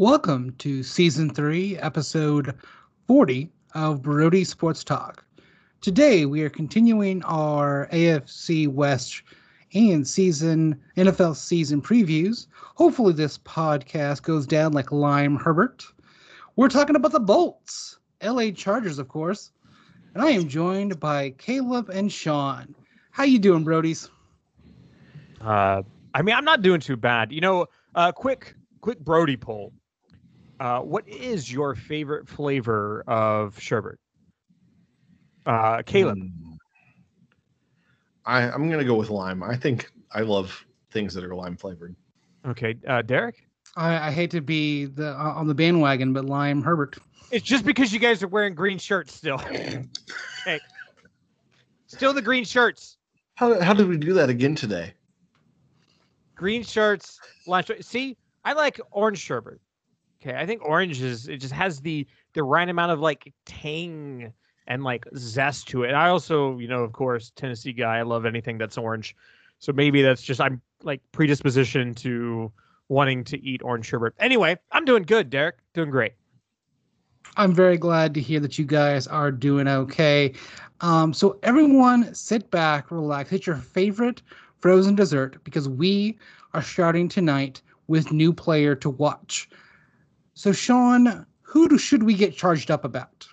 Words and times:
Welcome 0.00 0.54
to 0.60 0.82
season 0.82 1.28
three, 1.28 1.76
episode 1.76 2.54
40 3.06 3.50
of 3.74 4.00
Brody 4.00 4.44
Sports 4.44 4.82
Talk. 4.82 5.26
Today 5.82 6.24
we 6.24 6.40
are 6.40 6.48
continuing 6.48 7.22
our 7.24 7.86
AFC 7.92 8.66
West 8.66 9.20
and 9.74 10.08
season 10.08 10.80
NFL 10.96 11.36
season 11.36 11.82
previews. 11.82 12.46
Hopefully, 12.76 13.12
this 13.12 13.36
podcast 13.36 14.22
goes 14.22 14.46
down 14.46 14.72
like 14.72 14.90
Lime 14.90 15.36
Herbert. 15.36 15.84
We're 16.56 16.70
talking 16.70 16.96
about 16.96 17.12
the 17.12 17.20
Bolts, 17.20 17.98
LA 18.22 18.52
Chargers, 18.52 18.98
of 18.98 19.08
course. 19.08 19.52
And 20.14 20.22
I 20.22 20.30
am 20.30 20.48
joined 20.48 20.98
by 20.98 21.34
Caleb 21.36 21.90
and 21.90 22.10
Sean. 22.10 22.74
How 23.10 23.24
you 23.24 23.38
doing, 23.38 23.66
Brodies? 23.66 24.08
Uh, 25.42 25.82
I 26.14 26.22
mean, 26.22 26.34
I'm 26.34 26.46
not 26.46 26.62
doing 26.62 26.80
too 26.80 26.96
bad. 26.96 27.32
You 27.32 27.42
know, 27.42 27.66
uh, 27.94 28.12
quick, 28.12 28.54
quick 28.80 28.98
Brody 29.00 29.36
poll. 29.36 29.74
Uh, 30.60 30.80
what 30.80 31.08
is 31.08 31.50
your 31.50 31.74
favorite 31.74 32.28
flavor 32.28 33.02
of 33.06 33.58
sherbet? 33.58 33.98
Uh, 35.46 35.82
Caleb. 35.86 36.18
Hmm. 36.18 36.26
I, 38.26 38.42
I'm 38.42 38.68
gonna 38.70 38.84
go 38.84 38.94
with 38.94 39.08
lime. 39.08 39.42
I 39.42 39.56
think 39.56 39.90
I 40.12 40.20
love 40.20 40.64
things 40.90 41.14
that 41.14 41.24
are 41.24 41.34
lime 41.34 41.56
flavored. 41.56 41.96
Okay, 42.46 42.76
uh, 42.86 43.00
Derek. 43.00 43.48
I, 43.74 44.08
I 44.08 44.10
hate 44.10 44.30
to 44.32 44.42
be 44.42 44.84
the 44.84 45.12
uh, 45.12 45.32
on 45.34 45.48
the 45.48 45.54
bandwagon, 45.54 46.12
but 46.12 46.26
Lime 46.26 46.62
Herbert. 46.62 46.98
It's 47.30 47.44
just 47.44 47.64
because 47.64 47.92
you 47.92 47.98
guys 47.98 48.22
are 48.22 48.28
wearing 48.28 48.54
green 48.54 48.76
shirts 48.76 49.14
still. 49.14 49.38
hey, 50.44 50.60
still 51.86 52.12
the 52.12 52.20
green 52.20 52.44
shirts. 52.44 52.98
How 53.36 53.58
how 53.62 53.72
did 53.72 53.88
we 53.88 53.96
do 53.96 54.12
that 54.12 54.28
again 54.28 54.54
today? 54.54 54.92
Green 56.34 56.62
shirts, 56.62 57.18
lime. 57.46 57.64
See, 57.80 58.18
I 58.44 58.52
like 58.52 58.78
orange 58.90 59.18
sherbet. 59.18 59.58
Okay, 60.22 60.36
I 60.36 60.44
think 60.44 60.62
orange 60.64 61.00
is 61.00 61.28
it 61.28 61.38
just 61.38 61.54
has 61.54 61.80
the 61.80 62.06
the 62.34 62.42
right 62.42 62.68
amount 62.68 62.92
of 62.92 63.00
like 63.00 63.32
tang 63.46 64.32
and 64.66 64.84
like 64.84 65.06
zest 65.16 65.68
to 65.68 65.84
it. 65.84 65.88
And 65.88 65.96
I 65.96 66.08
also, 66.08 66.58
you 66.58 66.68
know, 66.68 66.84
of 66.84 66.92
course, 66.92 67.32
Tennessee 67.34 67.72
guy. 67.72 67.98
I 67.98 68.02
love 68.02 68.26
anything 68.26 68.58
that's 68.58 68.78
orange. 68.78 69.16
So 69.58 69.72
maybe 69.72 70.02
that's 70.02 70.22
just 70.22 70.40
I'm 70.40 70.60
like 70.82 71.00
predisposition 71.12 71.94
to 71.96 72.52
wanting 72.88 73.24
to 73.24 73.42
eat 73.42 73.62
orange 73.62 73.86
sherbet. 73.86 74.14
Anyway, 74.18 74.58
I'm 74.72 74.84
doing 74.84 75.04
good, 75.04 75.30
Derek. 75.30 75.56
Doing 75.74 75.90
great. 75.90 76.12
I'm 77.36 77.54
very 77.54 77.78
glad 77.78 78.12
to 78.14 78.20
hear 78.20 78.40
that 78.40 78.58
you 78.58 78.64
guys 78.64 79.06
are 79.06 79.30
doing 79.30 79.68
okay. 79.68 80.32
Um, 80.80 81.12
so 81.12 81.38
everyone, 81.42 82.12
sit 82.14 82.50
back, 82.50 82.90
relax, 82.90 83.30
hit 83.30 83.46
your 83.46 83.56
favorite 83.56 84.22
frozen 84.58 84.94
dessert 84.94 85.42
because 85.44 85.68
we 85.68 86.18
are 86.54 86.62
starting 86.62 87.08
tonight 87.08 87.62
with 87.86 88.12
new 88.12 88.32
player 88.32 88.74
to 88.76 88.90
watch. 88.90 89.48
So 90.40 90.52
Sean, 90.52 91.26
who 91.42 91.76
should 91.76 92.02
we 92.02 92.14
get 92.14 92.34
charged 92.34 92.70
up 92.70 92.82
about? 92.82 93.28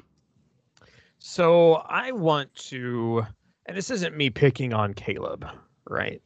So 1.20 1.76
I 1.88 2.12
want 2.12 2.54
to, 2.56 3.26
and 3.66 3.78
this 3.78 3.90
isn't 3.90 4.18
me 4.18 4.30
picking 4.30 4.74
on 4.74 4.94
Caleb, 4.94 5.46
right? 5.90 6.22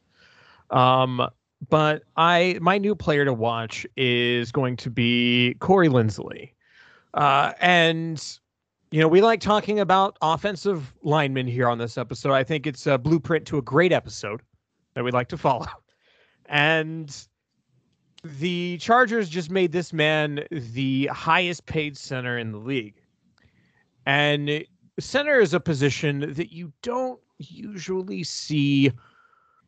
Um, 0.70 1.24
but 1.70 2.02
I 2.16 2.58
my 2.60 2.78
new 2.78 2.96
player 2.96 3.24
to 3.24 3.32
watch 3.32 3.86
is 3.96 4.50
going 4.50 4.76
to 4.78 4.90
be 4.90 5.54
Corey 5.60 5.86
Linsley, 5.86 6.50
uh, 7.14 7.52
and 7.60 8.40
you 8.90 9.00
know 9.00 9.06
we 9.06 9.20
like 9.20 9.40
talking 9.40 9.78
about 9.78 10.18
offensive 10.20 10.92
linemen 11.04 11.46
here 11.46 11.68
on 11.68 11.78
this 11.78 11.96
episode. 11.96 12.32
I 12.32 12.42
think 12.42 12.66
it's 12.66 12.88
a 12.88 12.98
blueprint 12.98 13.46
to 13.46 13.58
a 13.58 13.62
great 13.62 13.92
episode 13.92 14.42
that 14.94 15.04
we'd 15.04 15.14
like 15.14 15.28
to 15.28 15.38
follow, 15.38 15.68
and 16.46 17.28
the 18.24 18.78
Chargers 18.78 19.28
just 19.28 19.50
made 19.50 19.72
this 19.72 19.92
man 19.92 20.44
the 20.50 21.06
highest 21.12 21.66
paid 21.66 21.96
center 21.96 22.38
in 22.38 22.52
the 22.52 22.58
league, 22.58 22.94
and 24.06 24.64
center 24.98 25.40
is 25.40 25.54
a 25.54 25.60
position 25.60 26.32
that 26.34 26.52
you 26.52 26.72
don't 26.82 27.20
usually 27.38 28.22
see 28.22 28.92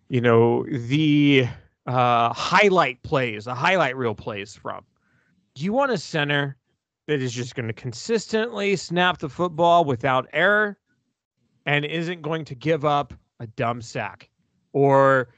you 0.09 0.21
know 0.21 0.65
the 0.65 1.49
uh, 1.87 2.33
highlight 2.33 3.03
plays, 3.03 3.45
the 3.45 3.55
highlight 3.55 3.97
reel 3.97 4.15
plays 4.15 4.55
from. 4.55 4.85
Do 5.55 5.65
you 5.65 5.73
want 5.73 5.93
a 5.93 5.99
center 5.99 6.57
that 7.07 7.21
is 7.21 7.33
just 7.33 7.55
going 7.55 7.67
to 7.67 7.73
consistently 7.73 8.77
snap 8.77 9.19
the 9.19 9.29
football 9.29 9.85
without 9.85 10.27
error 10.33 10.79
and 11.67 11.85
isn't 11.85 12.23
going 12.23 12.45
to 12.47 12.55
give 12.55 12.85
up 12.85 13.15
a 13.41 13.47
dumb 13.47 13.83
sack 13.83 14.29
or, 14.73 15.29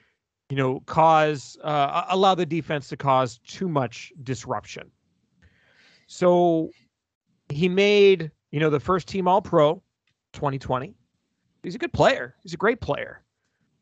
you 0.49 0.57
know, 0.57 0.81
cause, 0.87 1.59
uh, 1.63 2.05
allow 2.09 2.35
the 2.35 2.47
defense 2.47 2.89
to 2.89 2.97
cause 2.97 3.39
too 3.47 3.69
much 3.69 4.13
disruption? 4.23 4.91
So 6.07 6.71
he 7.49 7.69
made, 7.69 8.31
you 8.51 8.61
know, 8.61 8.71
the 8.71 8.81
first 8.81 9.09
team 9.09 9.27
All 9.27 9.43
Pro 9.43 9.83
2020. 10.33 10.95
He's 11.63 11.75
a 11.75 11.79
good 11.79 11.93
player, 11.93 12.37
he's 12.43 12.55
a 12.55 12.59
great 12.59 12.81
player. 12.81 13.23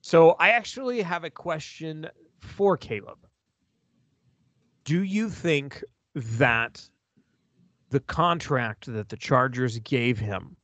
So 0.01 0.33
I 0.33 0.51
actually 0.51 1.01
have 1.03 1.25
a 1.25 1.31
question 1.31 2.09
for 2.41 2.77
Caleb. 2.77 3.19
Do 4.85 5.03
you 5.03 5.31
think 5.31 5.83
that 6.15 6.87
the 7.91 8.01
contract 8.01 8.93
that 8.93 9.09
the 9.09 9.17
Chargers 9.17 9.79
gave 9.79 10.19
him 10.19 10.57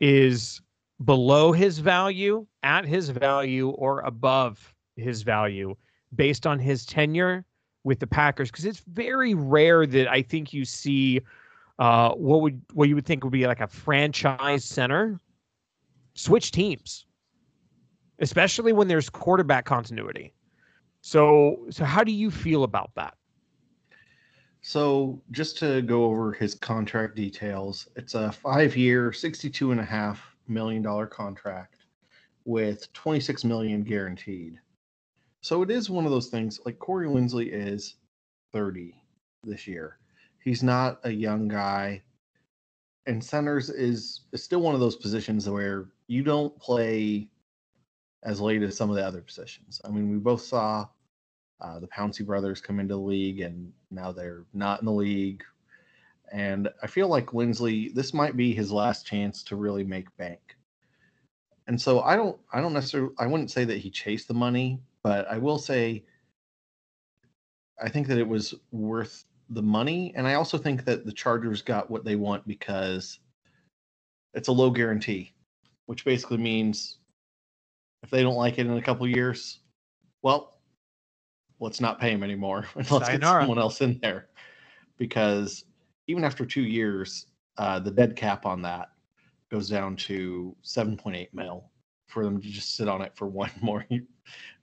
is 0.00 0.60
below 1.04 1.52
his 1.52 1.78
value, 1.78 2.46
at 2.62 2.84
his 2.84 3.08
value, 3.08 3.70
or 3.70 4.00
above 4.00 4.74
his 4.96 5.22
value 5.22 5.74
based 6.14 6.46
on 6.46 6.58
his 6.58 6.86
tenure 6.86 7.44
with 7.82 7.98
the 8.00 8.06
Packers? 8.06 8.50
Because 8.50 8.64
it's 8.64 8.82
very 8.88 9.34
rare 9.34 9.86
that 9.86 10.08
I 10.08 10.22
think 10.22 10.52
you 10.52 10.64
see 10.64 11.20
uh, 11.78 12.10
what 12.12 12.40
would 12.42 12.60
what 12.72 12.88
you 12.88 12.94
would 12.94 13.06
think 13.06 13.24
would 13.24 13.32
be 13.32 13.46
like 13.46 13.60
a 13.60 13.66
franchise 13.66 14.64
center 14.64 15.20
switch 16.14 16.50
teams, 16.52 17.06
especially 18.20 18.72
when 18.72 18.88
there's 18.88 19.10
quarterback 19.10 19.64
continuity. 19.64 20.32
So, 21.00 21.66
so 21.70 21.84
how 21.84 22.04
do 22.04 22.12
you 22.12 22.30
feel 22.30 22.64
about 22.64 22.90
that? 22.94 23.14
So, 24.62 25.20
just 25.32 25.58
to 25.58 25.82
go 25.82 26.04
over 26.04 26.32
his 26.32 26.54
contract 26.54 27.16
details, 27.16 27.88
it's 27.96 28.14
a 28.14 28.32
five 28.32 28.74
year, 28.74 29.10
$62.5 29.10 30.16
million 30.48 30.82
dollar 30.82 31.06
contract 31.06 31.84
with 32.44 32.92
26 32.92 33.44
million 33.44 33.82
guaranteed. 33.82 34.58
So, 35.40 35.62
it 35.62 35.70
is 35.70 35.90
one 35.90 36.04
of 36.04 36.10
those 36.10 36.28
things 36.28 36.60
like 36.64 36.78
Corey 36.78 37.06
Linsley 37.06 37.48
is 37.52 37.96
30 38.52 38.94
this 39.42 39.66
year. 39.66 39.98
He's 40.42 40.62
not 40.62 41.00
a 41.04 41.10
young 41.10 41.48
guy. 41.48 42.02
And 43.06 43.22
centers 43.22 43.68
is, 43.68 44.22
is 44.32 44.42
still 44.42 44.60
one 44.60 44.74
of 44.74 44.80
those 44.80 44.96
positions 44.96 45.48
where 45.48 45.88
you 46.06 46.22
don't 46.22 46.58
play 46.58 47.28
as 48.22 48.40
late 48.40 48.62
as 48.62 48.76
some 48.76 48.88
of 48.88 48.96
the 48.96 49.06
other 49.06 49.20
positions. 49.20 49.80
I 49.84 49.88
mean, 49.88 50.10
we 50.10 50.16
both 50.16 50.40
saw 50.40 50.86
uh, 51.60 51.78
the 51.78 51.86
Pouncey 51.88 52.24
brothers 52.24 52.60
come 52.60 52.80
into 52.80 52.94
the 52.94 53.00
league, 53.00 53.40
and 53.40 53.72
now 53.90 54.12
they're 54.12 54.44
not 54.52 54.80
in 54.80 54.86
the 54.86 54.92
league. 54.92 55.44
And 56.34 56.68
I 56.82 56.88
feel 56.88 57.06
like 57.06 57.26
Linsley, 57.26 57.94
this 57.94 58.12
might 58.12 58.36
be 58.36 58.52
his 58.52 58.72
last 58.72 59.06
chance 59.06 59.44
to 59.44 59.56
really 59.56 59.84
make 59.84 60.14
bank. 60.16 60.56
And 61.68 61.80
so 61.80 62.00
I 62.00 62.16
don't, 62.16 62.36
I 62.52 62.60
don't 62.60 62.72
necessarily, 62.72 63.14
I 63.20 63.28
wouldn't 63.28 63.52
say 63.52 63.64
that 63.64 63.78
he 63.78 63.88
chased 63.88 64.26
the 64.26 64.34
money, 64.34 64.80
but 65.04 65.28
I 65.30 65.38
will 65.38 65.58
say, 65.58 66.04
I 67.80 67.88
think 67.88 68.08
that 68.08 68.18
it 68.18 68.26
was 68.26 68.52
worth 68.72 69.24
the 69.48 69.62
money, 69.62 70.12
and 70.16 70.26
I 70.26 70.34
also 70.34 70.58
think 70.58 70.84
that 70.86 71.06
the 71.06 71.12
Chargers 71.12 71.62
got 71.62 71.88
what 71.88 72.04
they 72.04 72.16
want 72.16 72.46
because 72.48 73.20
it's 74.34 74.48
a 74.48 74.52
low 74.52 74.70
guarantee, 74.70 75.34
which 75.86 76.04
basically 76.04 76.38
means 76.38 76.98
if 78.02 78.10
they 78.10 78.22
don't 78.22 78.34
like 78.34 78.58
it 78.58 78.66
in 78.66 78.72
a 78.76 78.82
couple 78.82 79.06
years, 79.06 79.60
well, 80.22 80.58
let's 81.60 81.80
not 81.80 82.00
pay 82.00 82.10
him 82.10 82.24
anymore 82.24 82.66
and 82.74 82.90
let's 82.90 83.08
get 83.08 83.22
someone 83.22 83.58
else 83.58 83.80
in 83.80 84.00
there. 84.02 84.26
Because 84.98 85.64
even 86.06 86.24
after 86.24 86.44
two 86.44 86.62
years, 86.62 87.26
uh, 87.58 87.78
the 87.78 87.90
dead 87.90 88.16
cap 88.16 88.46
on 88.46 88.62
that 88.62 88.90
goes 89.50 89.68
down 89.68 89.96
to 89.96 90.56
7.8 90.64 91.28
mil 91.32 91.70
for 92.06 92.24
them 92.24 92.40
to 92.40 92.48
just 92.48 92.76
sit 92.76 92.88
on 92.88 93.02
it 93.02 93.12
for 93.16 93.26
one 93.28 93.50
more, 93.60 93.84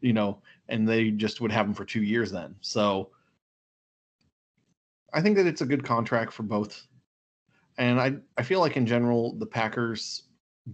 you 0.01 0.13
know, 0.13 0.41
and 0.69 0.87
they 0.87 1.11
just 1.11 1.41
would 1.41 1.51
have 1.51 1.65
them 1.65 1.75
for 1.75 1.85
two 1.85 2.03
years 2.03 2.31
then. 2.31 2.55
So 2.61 3.11
I 5.13 5.21
think 5.21 5.35
that 5.37 5.47
it's 5.47 5.61
a 5.61 5.65
good 5.65 5.83
contract 5.83 6.33
for 6.33 6.43
both. 6.43 6.87
And 7.77 7.99
I, 7.99 8.15
I 8.37 8.43
feel 8.43 8.59
like 8.59 8.77
in 8.77 8.85
general, 8.85 9.37
the 9.37 9.45
Packers, 9.45 10.23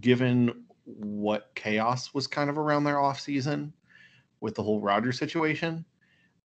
given 0.00 0.64
what 0.84 1.50
chaos 1.54 2.14
was 2.14 2.26
kind 2.26 2.48
of 2.48 2.58
around 2.58 2.84
their 2.84 2.96
offseason 2.96 3.72
with 4.40 4.54
the 4.54 4.62
whole 4.62 4.80
Rodgers 4.80 5.18
situation. 5.18 5.84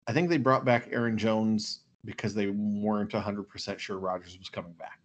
I 0.07 0.13
think 0.13 0.30
they 0.30 0.38
brought 0.38 0.66
back 0.66 0.89
Aaron 0.92 1.18
Jones 1.18 1.81
because 2.05 2.33
they 2.33 2.47
weren't 2.47 3.11
100% 3.11 3.79
sure 3.79 3.97
Rodgers 3.97 4.38
was 4.38 4.50
coming 4.50 4.73
back. 4.73 5.00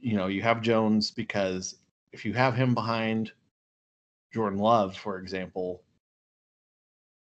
You 0.00 0.16
know, 0.16 0.26
you 0.26 0.42
have 0.42 0.62
Jones 0.62 1.10
because 1.10 1.76
if 2.12 2.24
you 2.24 2.32
have 2.34 2.54
him 2.54 2.74
behind 2.74 3.32
Jordan 4.32 4.58
Love, 4.58 4.96
for 4.96 5.18
example, 5.18 5.82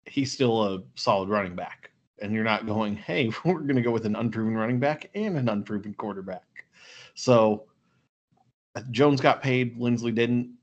he's 0.07 0.33
still 0.33 0.63
a 0.63 0.83
solid 0.95 1.29
running 1.29 1.55
back. 1.55 1.91
and 2.21 2.33
you're 2.33 2.45
not 2.45 2.67
going, 2.67 2.97
hey, 2.97 3.31
we're 3.45 3.61
going 3.61 3.77
to 3.77 3.83
go 3.83 3.91
with 3.91 4.07
an 4.07 4.17
unproven 4.17 4.55
running 4.55 4.81
back 4.81 5.11
and 5.15 5.37
an 5.37 5.49
unproven 5.49 5.95
quarterback. 5.95 6.43
So 7.15 7.67
uh, 8.75 8.83
Jones 8.91 9.21
got 9.21 9.43
paid, 9.43 9.79
Linsley 9.79 10.15
didn't. 10.15 10.55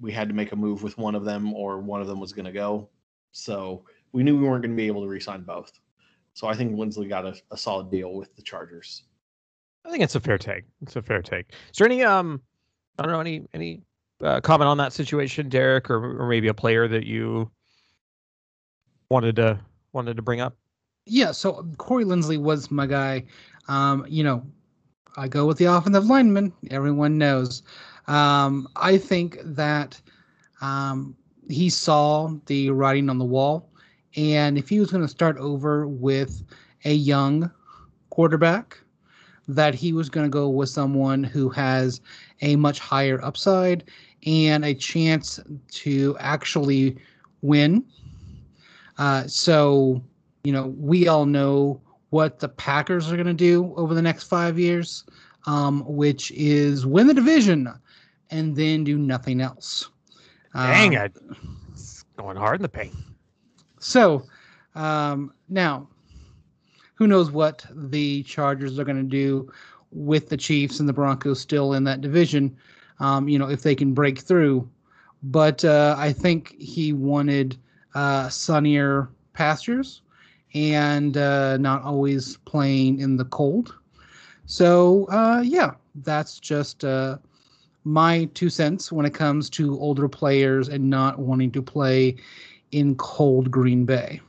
We 0.00 0.12
had 0.12 0.28
to 0.28 0.34
make 0.34 0.52
a 0.52 0.56
move 0.56 0.82
with 0.82 0.96
one 0.98 1.14
of 1.14 1.24
them, 1.24 1.52
or 1.52 1.78
one 1.78 2.00
of 2.00 2.06
them 2.06 2.18
was 2.18 2.32
going 2.32 2.46
to 2.46 2.52
go. 2.52 2.88
So 3.32 3.84
we 4.12 4.22
knew 4.22 4.38
we 4.38 4.48
weren't 4.48 4.62
going 4.62 4.74
to 4.74 4.76
be 4.76 4.86
able 4.86 5.02
to 5.02 5.08
re-sign 5.08 5.42
both. 5.42 5.72
So 6.34 6.46
I 6.46 6.54
think 6.54 6.74
Linsley 6.74 7.08
got 7.08 7.26
a, 7.26 7.34
a 7.50 7.56
solid 7.56 7.90
deal 7.90 8.14
with 8.14 8.34
the 8.36 8.42
Chargers. 8.42 9.04
I 9.84 9.90
think 9.90 10.02
it's 10.02 10.14
a 10.14 10.20
fair 10.20 10.38
take. 10.38 10.64
It's 10.80 10.96
a 10.96 11.02
fair 11.02 11.22
take. 11.22 11.50
Is 11.70 11.78
there 11.78 11.86
any 11.86 12.02
um, 12.02 12.40
I 12.98 13.02
don't 13.02 13.12
know 13.12 13.20
any 13.20 13.46
any 13.52 13.82
uh, 14.22 14.40
comment 14.40 14.68
on 14.68 14.78
that 14.78 14.92
situation, 14.92 15.48
Derek, 15.48 15.90
or 15.90 16.22
or 16.22 16.28
maybe 16.28 16.48
a 16.48 16.54
player 16.54 16.88
that 16.88 17.04
you 17.04 17.50
wanted 19.10 19.36
to 19.36 19.58
wanted 19.92 20.16
to 20.16 20.22
bring 20.22 20.40
up? 20.40 20.56
Yeah, 21.06 21.32
so 21.32 21.66
Corey 21.78 22.04
Linsley 22.04 22.38
was 22.38 22.70
my 22.70 22.86
guy. 22.86 23.24
Um, 23.68 24.06
you 24.08 24.22
know, 24.22 24.44
I 25.16 25.28
go 25.28 25.46
with 25.46 25.58
the 25.58 25.64
offensive 25.64 26.06
lineman. 26.06 26.52
Everyone 26.70 27.18
knows. 27.18 27.62
Um, 28.06 28.68
I 28.76 28.98
think 28.98 29.38
that 29.42 30.00
um, 30.60 31.16
he 31.48 31.70
saw 31.70 32.32
the 32.46 32.70
writing 32.70 33.10
on 33.10 33.18
the 33.18 33.24
wall, 33.24 33.68
and 34.16 34.58
if 34.58 34.68
he 34.68 34.80
was 34.80 34.90
going 34.90 35.02
to 35.02 35.08
start 35.08 35.36
over 35.38 35.86
with 35.86 36.42
a 36.84 36.92
young 36.92 37.50
quarterback, 38.10 38.78
that 39.48 39.74
he 39.74 39.92
was 39.92 40.08
going 40.08 40.24
to 40.24 40.30
go 40.30 40.48
with 40.48 40.68
someone 40.68 41.24
who 41.24 41.48
has 41.48 42.00
a 42.40 42.56
much 42.56 42.78
higher 42.78 43.22
upside 43.24 43.84
and 44.26 44.64
a 44.64 44.74
chance 44.74 45.40
to 45.70 46.16
actually 46.20 46.96
win. 47.42 47.84
Uh, 48.98 49.26
so, 49.26 50.02
you 50.44 50.52
know, 50.52 50.68
we 50.78 51.08
all 51.08 51.26
know 51.26 51.80
what 52.10 52.38
the 52.38 52.48
Packers 52.48 53.10
are 53.10 53.16
going 53.16 53.26
to 53.26 53.34
do 53.34 53.72
over 53.76 53.94
the 53.94 54.02
next 54.02 54.24
five 54.24 54.58
years, 54.58 55.04
um, 55.46 55.82
which 55.86 56.30
is 56.32 56.86
win 56.86 57.06
the 57.06 57.14
division 57.14 57.68
and 58.30 58.54
then 58.54 58.84
do 58.84 58.96
nothing 58.96 59.40
else. 59.40 59.90
Dang 60.54 60.96
um, 60.96 61.04
it. 61.04 61.16
It's 61.72 62.04
going 62.16 62.36
hard 62.36 62.56
in 62.56 62.62
the 62.62 62.68
paint. 62.68 62.94
So, 63.82 64.24
um, 64.74 65.32
now 65.48 65.88
who 66.94 67.06
knows 67.08 67.30
what 67.32 67.66
the 67.74 68.22
Chargers 68.22 68.78
are 68.78 68.84
going 68.84 68.96
to 68.96 69.02
do 69.02 69.50
with 69.90 70.28
the 70.28 70.36
Chiefs 70.36 70.78
and 70.78 70.88
the 70.88 70.92
Broncos 70.92 71.40
still 71.40 71.72
in 71.74 71.84
that 71.84 72.00
division. 72.00 72.56
Um, 73.00 73.28
you 73.28 73.38
know, 73.38 73.48
if 73.48 73.62
they 73.62 73.74
can 73.74 73.92
break 73.92 74.20
through. 74.20 74.68
But 75.24 75.64
uh, 75.64 75.96
I 75.98 76.12
think 76.12 76.54
he 76.60 76.92
wanted 76.92 77.56
uh, 77.94 78.28
sunnier 78.28 79.08
pastures 79.32 80.02
and 80.54 81.16
uh, 81.16 81.56
not 81.56 81.82
always 81.82 82.36
playing 82.38 83.00
in 83.00 83.16
the 83.16 83.24
cold. 83.24 83.74
So, 84.46 85.06
uh, 85.06 85.42
yeah, 85.44 85.72
that's 85.96 86.38
just 86.38 86.84
uh, 86.84 87.18
my 87.84 88.26
two 88.34 88.50
cents 88.50 88.92
when 88.92 89.06
it 89.06 89.14
comes 89.14 89.50
to 89.50 89.78
older 89.80 90.08
players 90.08 90.68
and 90.68 90.88
not 90.88 91.18
wanting 91.18 91.50
to 91.52 91.62
play 91.62 92.16
in 92.72 92.96
cold 92.96 93.50
Green 93.50 93.84
Bay. 93.84 94.20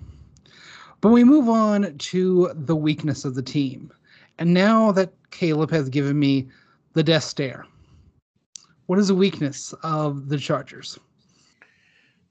But 1.01 1.09
we 1.09 1.23
move 1.23 1.49
on 1.49 1.97
to 1.97 2.51
the 2.53 2.75
weakness 2.75 3.25
of 3.25 3.35
the 3.35 3.41
team. 3.41 3.91
And 4.37 4.53
now 4.53 4.91
that 4.93 5.13
Caleb 5.31 5.71
has 5.71 5.89
given 5.89 6.17
me 6.17 6.49
the 6.93 7.03
death 7.03 7.23
stare, 7.23 7.65
what 8.85 8.99
is 8.99 9.07
the 9.07 9.15
weakness 9.15 9.73
of 9.83 10.29
the 10.29 10.37
Chargers? 10.37 10.99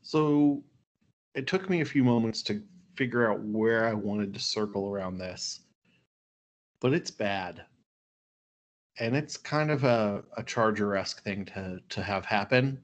So 0.03 0.63
it 1.35 1.47
took 1.47 1.69
me 1.69 1.81
a 1.81 1.87
few 1.87 2.05
moments 2.05 2.43
to 2.45 2.63
figure 2.97 3.31
out 3.31 3.41
where 3.43 3.87
I 3.87 3.95
wanted 3.95 4.35
to 4.35 4.41
circle 4.41 4.89
around 4.89 5.19
this, 5.19 5.61
but 6.81 6.93
it's 6.93 7.11
bad. 7.11 7.65
And 8.99 9.17
it's 9.17 9.37
kind 9.37 9.71
of 9.71 9.85
a, 9.85 10.23
a 10.37 10.43
Charger 10.43 10.95
esque 10.95 11.23
thing 11.25 11.47
to, 11.47 11.81
to 11.89 12.03
have 12.03 12.27
happen, 12.27 12.83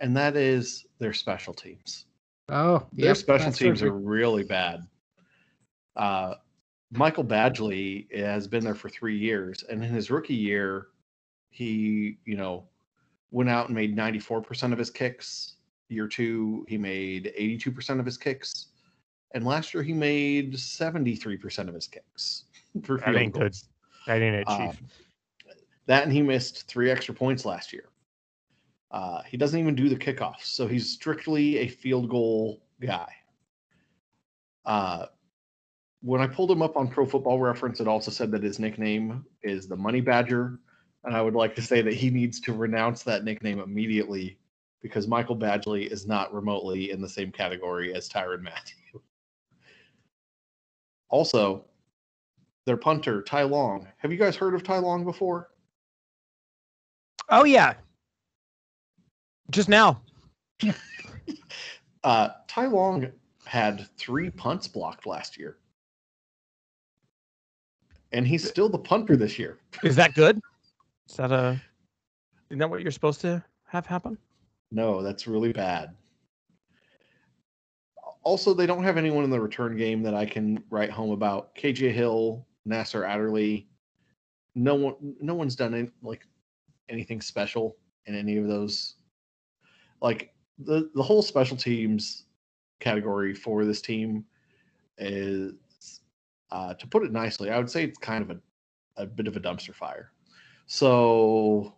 and 0.00 0.16
that 0.16 0.36
is 0.36 0.84
their 0.98 1.14
special 1.14 1.54
teams. 1.54 2.06
Oh, 2.52 2.86
their 2.92 3.06
yep, 3.06 3.16
special 3.16 3.50
teams 3.50 3.82
are 3.82 3.92
really 3.92 4.44
bad. 4.44 4.86
Uh, 5.96 6.34
Michael 6.90 7.24
Badgley 7.24 8.14
has 8.14 8.46
been 8.46 8.62
there 8.62 8.74
for 8.74 8.90
three 8.90 9.16
years, 9.16 9.64
and 9.70 9.82
in 9.82 9.90
his 9.90 10.10
rookie 10.10 10.34
year, 10.34 10.88
he 11.48 12.18
you 12.26 12.36
know 12.36 12.64
went 13.30 13.48
out 13.48 13.68
and 13.68 13.74
made 13.74 13.96
94% 13.96 14.72
of 14.72 14.78
his 14.78 14.90
kicks. 14.90 15.54
Year 15.88 16.06
two, 16.06 16.66
he 16.68 16.76
made 16.76 17.32
82% 17.38 17.98
of 17.98 18.04
his 18.04 18.18
kicks, 18.18 18.66
and 19.32 19.46
last 19.46 19.72
year 19.72 19.82
he 19.82 19.94
made 19.94 20.52
73% 20.52 21.68
of 21.68 21.74
his 21.74 21.88
kicks. 21.88 22.44
For 22.82 22.98
that 22.98 23.16
ain't 23.16 23.32
good. 23.32 23.56
That 24.06 24.20
ain't 24.20 24.36
it, 24.36 24.46
Chief. 24.46 24.58
Um, 24.58 24.76
that 25.86 26.02
and 26.02 26.12
he 26.12 26.20
missed 26.20 26.68
three 26.68 26.90
extra 26.90 27.14
points 27.14 27.46
last 27.46 27.72
year. 27.72 27.91
Uh, 28.92 29.22
he 29.22 29.38
doesn't 29.38 29.58
even 29.58 29.74
do 29.74 29.88
the 29.88 29.96
kickoffs, 29.96 30.44
so 30.44 30.68
he's 30.68 30.90
strictly 30.90 31.58
a 31.58 31.68
field 31.68 32.10
goal 32.10 32.62
guy. 32.80 33.08
Uh, 34.66 35.06
when 36.02 36.20
I 36.20 36.26
pulled 36.26 36.50
him 36.50 36.62
up 36.62 36.76
on 36.76 36.88
Pro 36.88 37.06
Football 37.06 37.38
Reference, 37.38 37.80
it 37.80 37.88
also 37.88 38.10
said 38.10 38.30
that 38.32 38.42
his 38.42 38.58
nickname 38.58 39.24
is 39.42 39.66
the 39.66 39.76
Money 39.76 40.00
Badger. 40.00 40.58
And 41.04 41.16
I 41.16 41.22
would 41.22 41.34
like 41.34 41.54
to 41.56 41.62
say 41.62 41.80
that 41.80 41.94
he 41.94 42.10
needs 42.10 42.38
to 42.40 42.52
renounce 42.52 43.02
that 43.04 43.24
nickname 43.24 43.60
immediately 43.60 44.38
because 44.82 45.08
Michael 45.08 45.36
Badgley 45.36 45.90
is 45.90 46.06
not 46.06 46.34
remotely 46.34 46.90
in 46.90 47.00
the 47.00 47.08
same 47.08 47.32
category 47.32 47.94
as 47.94 48.08
Tyrann 48.08 48.42
Mathieu. 48.42 49.00
Also, 51.08 51.66
their 52.64 52.78
punter, 52.78 53.20
Ty 53.20 53.42
Long. 53.42 53.86
Have 53.98 54.10
you 54.10 54.16
guys 54.16 54.34
heard 54.34 54.54
of 54.54 54.62
Ty 54.62 54.78
Long 54.78 55.04
before? 55.04 55.50
Oh, 57.28 57.44
yeah. 57.44 57.74
Just 59.50 59.68
now. 59.68 60.02
uh, 62.04 62.28
Ty 62.48 62.66
Long 62.66 63.10
had 63.44 63.88
three 63.96 64.30
punts 64.30 64.68
blocked 64.68 65.06
last 65.06 65.36
year 65.38 65.58
and 68.12 68.26
he's 68.26 68.46
still 68.46 68.68
the 68.68 68.78
punter 68.78 69.16
this 69.16 69.38
year. 69.38 69.58
Is 69.82 69.96
that 69.96 70.14
good? 70.14 70.40
Is 71.08 71.16
that 71.16 71.32
a? 71.32 71.60
Isn't 72.50 72.58
that 72.58 72.70
what 72.70 72.82
you're 72.82 72.92
supposed 72.92 73.20
to 73.22 73.42
have 73.66 73.86
happen? 73.86 74.18
No, 74.70 75.02
that's 75.02 75.26
really 75.26 75.52
bad. 75.52 75.94
Also, 78.22 78.54
they 78.54 78.66
don't 78.66 78.84
have 78.84 78.98
anyone 78.98 79.24
in 79.24 79.30
the 79.30 79.40
return 79.40 79.76
game 79.76 80.02
that 80.02 80.14
I 80.14 80.24
can 80.24 80.62
write 80.70 80.90
home 80.90 81.10
about. 81.10 81.54
KJ 81.56 81.92
Hill, 81.92 82.46
Nasir 82.64 83.04
Adderley. 83.04 83.68
No 84.54 84.74
one, 84.74 84.94
no 85.20 85.34
one's 85.34 85.56
done 85.56 85.74
any, 85.74 85.90
like 86.02 86.26
anything 86.88 87.20
special 87.20 87.76
in 88.06 88.14
any 88.14 88.36
of 88.36 88.46
those. 88.46 88.96
Like 90.02 90.34
the 90.58 90.90
the 90.94 91.02
whole 91.02 91.22
special 91.22 91.56
teams 91.56 92.24
category 92.80 93.32
for 93.34 93.64
this 93.64 93.80
team 93.80 94.24
is 94.98 95.54
uh, 96.50 96.74
to 96.74 96.86
put 96.86 97.02
it 97.02 97.12
nicely, 97.12 97.50
I 97.50 97.56
would 97.56 97.70
say 97.70 97.84
it's 97.84 97.98
kind 97.98 98.22
of 98.22 98.36
a, 98.36 99.02
a 99.02 99.06
bit 99.06 99.26
of 99.26 99.36
a 99.36 99.40
dumpster 99.40 99.74
fire. 99.74 100.12
So 100.66 101.74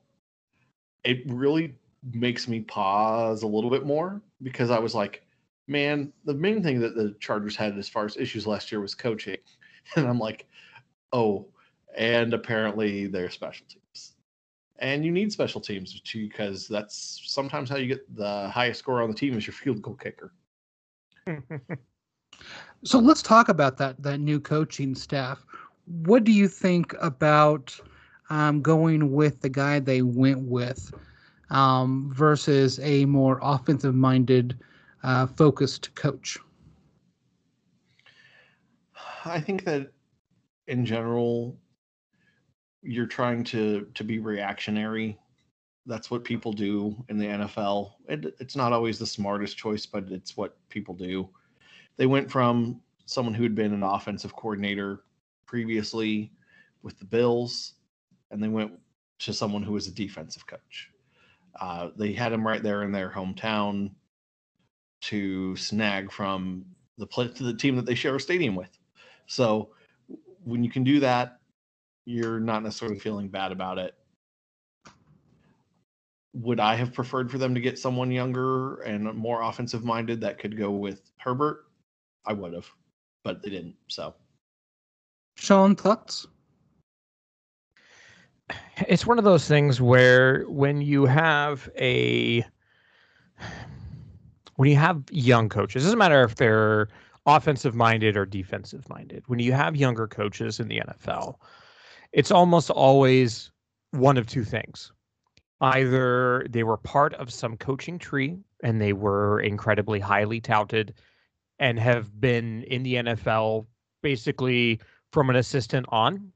it 1.04 1.23
really 1.26 1.76
makes 2.12 2.49
me 2.49 2.61
pause 2.61 3.43
a 3.43 3.47
little 3.47 3.71
bit 3.71 3.87
more 3.87 4.21
because 4.43 4.71
I 4.71 4.78
was 4.78 4.95
like, 4.95 5.25
man, 5.69 6.12
the 6.25 6.35
main 6.35 6.62
thing 6.62 6.81
that 6.81 6.97
the 6.97 7.14
Chargers 7.21 7.57
had 7.57 7.78
as 7.78 7.88
far 7.88 8.04
as 8.04 8.16
issues 8.16 8.47
last 8.47 8.73
year 8.73 8.81
was 8.81 8.95
coaching. 8.95 9.38
And 9.97 10.09
I'm 10.09 10.19
like, 10.19 10.47
oh, 11.12 11.47
and 11.95 12.33
apparently 12.33 13.07
they're 13.07 13.28
special 13.28 13.66
teams. 13.69 13.84
And 14.78 15.04
you 15.04 15.12
need 15.12 15.33
special 15.33 15.61
teams 15.61 16.00
too, 16.00 16.28
because 16.28 16.66
that's 16.69 17.23
sometimes 17.25 17.71
how 17.71 17.76
you 17.76 17.87
get 17.87 18.14
the 18.16 18.49
highest 18.49 18.81
score 18.81 19.02
on 19.02 19.11
the 19.11 19.16
team 19.16 19.37
is 19.37 19.47
your 19.47 19.54
field 19.54 19.83
goal 19.83 19.95
kicker. 19.95 20.33
So 22.85 22.99
let's 22.99 23.23
talk 23.23 23.49
about 23.49 23.78
that 23.78 24.02
that 24.02 24.19
new 24.19 24.38
coaching 24.38 24.95
staff. 24.95 25.45
What 25.87 26.25
do 26.25 26.33
you 26.33 26.49
think 26.49 26.95
about 27.00 27.78
um, 28.28 28.61
going 28.61 29.12
with 29.12 29.40
the 29.40 29.49
guy 29.49 29.81
they 29.81 30.02
went 30.02 30.40
with 30.40 30.93
um, 31.50 32.12
versus 32.14 32.78
a 32.81 33.07
more 33.07 33.38
offensive 33.43 33.95
minded, 33.95 34.59
uh, 35.02 35.26
focused 35.26 35.95
coach? 35.95 36.38
I 39.25 39.40
think 39.40 39.64
that 39.64 39.93
in 40.66 40.85
general, 40.85 41.57
you're 42.85 43.07
trying 43.07 43.45
to 43.45 43.87
to 43.95 44.05
be 44.05 44.19
reactionary. 44.19 45.19
That's 45.87 46.11
what 46.11 46.25
people 46.25 46.53
do 46.53 46.97
in 47.09 47.19
the 47.19 47.26
NFL. 47.26 47.93
It, 48.09 48.35
it's 48.41 48.57
not 48.57 48.73
always 48.73 48.99
the 48.99 49.07
smartest 49.07 49.57
choice, 49.57 49.85
but 49.85 50.05
it's 50.11 50.37
what 50.37 50.57
people 50.71 50.95
do 50.95 51.29
they 51.97 52.07
went 52.07 52.31
from 52.31 52.81
someone 53.07 53.35
who 53.35 53.43
had 53.43 53.55
been 53.55 53.73
an 53.73 53.83
offensive 53.83 54.35
coordinator 54.35 55.05
previously 55.47 56.33
with 56.83 56.99
the 56.99 57.05
Bills, 57.05 57.75
and 58.31 58.43
they 58.43 58.49
went 58.49 58.73
to 59.21 59.33
someone 59.33 59.62
who 59.62 59.73
was 59.73 59.87
a 59.87 59.93
defensive 59.93 60.47
coach. 60.47 60.91
Uh, 61.61 61.91
they 61.97 62.12
had 62.12 62.33
him 62.33 62.47
right 62.47 62.62
there 62.62 62.83
in 62.83 62.93
their 62.93 63.11
hometown 63.11 63.93
to 65.03 65.55
snag 65.57 66.11
from 66.11 66.64
the 66.99 67.07
play 67.07 67.29
to 67.29 67.45
the 67.45 67.55
team 67.55 67.76
that 67.76 67.87
they 67.87 67.95
share 67.95 68.17
a 68.17 68.21
stadium 68.21 68.57
with. 68.57 68.76
So 69.26 69.71
when 70.45 70.64
you 70.64 70.71
can 70.71 70.83
do 70.83 71.00
that, 71.00 71.38
you're 72.06 72.40
not 72.40 72.62
necessarily 72.62 72.99
feeling 72.99 73.28
bad 73.28 73.52
about 73.52 73.78
it. 73.78 73.94
Would 76.34 76.61
I 76.61 76.75
have 76.75 76.92
preferred 76.92 77.30
for 77.30 77.38
them 77.38 77.54
to 77.54 77.61
get 77.61 77.78
someone 77.78 78.11
younger 78.11 78.80
and 78.82 79.12
more 79.14 79.42
offensive 79.42 79.84
minded 79.84 80.20
that 80.20 80.38
could 80.38 80.58
go 80.58 80.70
with 80.70 81.12
Herbert? 81.18 81.66
I 82.26 82.32
would 82.32 82.54
have, 82.54 82.66
but 83.23 83.42
they 83.42 83.50
didn't. 83.50 83.76
So, 83.88 84.14
Sean, 85.37 85.76
thoughts? 85.76 86.26
It's 88.88 89.06
one 89.06 89.18
of 89.18 89.25
those 89.25 89.46
things 89.46 89.80
where 89.80 90.44
when 90.49 90.82
you 90.82 91.06
have 91.06 91.68
a 91.78 92.44
when 94.56 94.70
you 94.70 94.76
have 94.76 95.02
young 95.11 95.49
coaches, 95.49 95.82
it 95.82 95.87
doesn't 95.87 95.99
matter 95.99 96.23
if 96.23 96.34
they're 96.37 96.88
offensive 97.26 97.75
minded 97.75 98.16
or 98.16 98.26
defensive 98.26 98.88
minded. 98.88 99.23
When 99.26 99.38
you 99.38 99.52
have 99.52 99.76
younger 99.76 100.06
coaches 100.06 100.61
in 100.61 100.68
the 100.68 100.80
NFL, 100.80 101.37
it's 102.14 102.30
almost 102.30 102.71
always 102.71 103.50
one 103.90 104.16
of 104.16 104.26
two 104.26 104.44
things. 104.44 104.92
Either 105.61 106.47
they 106.49 106.62
were 106.62 106.76
part 106.76 107.12
of 107.14 107.33
some 107.33 107.56
coaching 107.56 107.99
tree 107.99 108.38
and 108.62 108.80
they 108.80 108.92
were 108.92 109.40
incredibly 109.40 109.99
highly 109.99 110.40
touted 110.40 110.94
and 111.59 111.78
have 111.78 112.21
been 112.21 112.62
in 112.64 112.83
the 112.85 112.94
NFL 112.94 113.66
basically 114.02 114.80
from 115.12 115.28
an 115.28 115.37
assistant 115.37 115.87
on, 115.88 116.33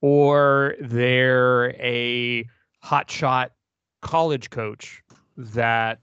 or 0.00 0.74
they're 0.80 1.70
a 1.80 2.48
hotshot 2.82 3.50
college 4.00 4.50
coach 4.50 5.02
that 5.36 6.00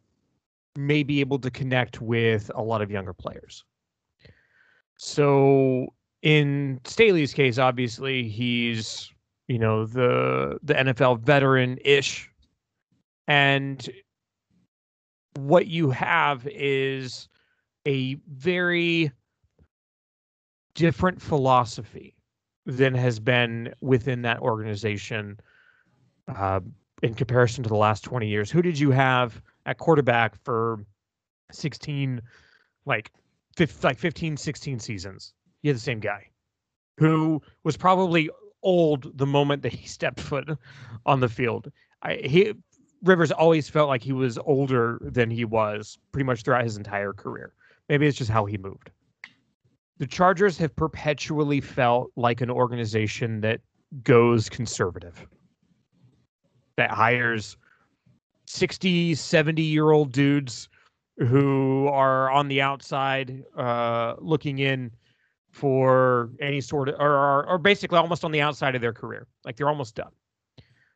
may 0.75 1.01
be 1.03 1.19
able 1.21 1.39
to 1.39 1.49
connect 1.49 2.01
with 2.01 2.51
a 2.53 2.61
lot 2.61 2.81
of 2.81 2.91
younger 2.91 3.13
players. 3.13 3.63
So 4.97 5.93
in 6.21 6.79
Staley's 6.85 7.33
case, 7.33 7.57
obviously 7.57 8.27
he's 8.27 9.11
you 9.47 9.59
know 9.59 9.85
the 9.85 10.59
the 10.63 10.73
NFL 10.73 11.19
veteran 11.19 11.77
ish, 11.83 12.29
and 13.27 13.89
what 15.35 15.67
you 15.67 15.89
have 15.89 16.47
is 16.47 17.27
a 17.87 18.15
very 18.29 19.11
different 20.73 21.21
philosophy 21.21 22.15
than 22.65 22.93
has 22.93 23.19
been 23.19 23.73
within 23.81 24.21
that 24.21 24.39
organization 24.39 25.39
uh, 26.27 26.59
in 27.01 27.13
comparison 27.13 27.63
to 27.63 27.69
the 27.69 27.75
last 27.75 28.03
20 28.03 28.27
years. 28.27 28.51
Who 28.51 28.61
did 28.61 28.77
you 28.77 28.91
have 28.91 29.41
at 29.65 29.77
quarterback 29.77 30.35
for 30.43 30.85
16, 31.51 32.21
like, 32.85 33.11
15, 33.57 33.79
like 33.83 33.97
15, 33.97 34.37
16 34.37 34.79
seasons? 34.79 35.33
You 35.61 35.69
had 35.69 35.77
the 35.77 35.81
same 35.81 35.99
guy 35.99 36.27
who 36.97 37.41
was 37.63 37.77
probably 37.77 38.29
old 38.63 39.17
the 39.17 39.25
moment 39.25 39.63
that 39.63 39.73
he 39.73 39.87
stepped 39.97 40.19
foot 40.19 40.49
on 41.05 41.19
the 41.19 41.29
field. 41.29 41.71
I, 42.01 42.15
he 42.15 42.53
Rivers 43.03 43.31
always 43.31 43.67
felt 43.67 43.89
like 43.89 44.03
he 44.03 44.13
was 44.13 44.37
older 44.39 44.99
than 45.01 45.31
he 45.31 45.43
was 45.43 45.97
pretty 46.11 46.25
much 46.25 46.43
throughout 46.43 46.63
his 46.63 46.77
entire 46.77 47.13
career. 47.13 47.53
Maybe 47.89 48.05
it's 48.05 48.17
just 48.17 48.29
how 48.29 48.45
he 48.45 48.57
moved. 48.57 48.91
The 49.97 50.05
Chargers 50.05 50.57
have 50.59 50.75
perpetually 50.75 51.61
felt 51.61 52.11
like 52.15 52.41
an 52.41 52.49
organization 52.49 53.41
that 53.41 53.61
goes 54.03 54.49
conservative, 54.49 55.25
that 56.77 56.91
hires 56.91 57.57
60, 58.45 59.15
70 59.15 59.61
year 59.61 59.91
old 59.91 60.11
dudes 60.11 60.69
who 61.17 61.87
are 61.87 62.29
on 62.31 62.47
the 62.47 62.61
outside 62.61 63.43
uh, 63.57 64.15
looking 64.19 64.59
in 64.59 64.91
for 65.51 66.31
any 66.39 66.61
sort 66.61 66.89
of, 66.89 66.95
or, 66.99 67.45
or 67.45 67.57
basically 67.57 67.97
almost 67.97 68.23
on 68.23 68.31
the 68.31 68.41
outside 68.41 68.75
of 68.75 68.81
their 68.81 68.93
career. 68.93 69.27
Like 69.45 69.57
they're 69.57 69.69
almost 69.69 69.95
done. 69.95 70.11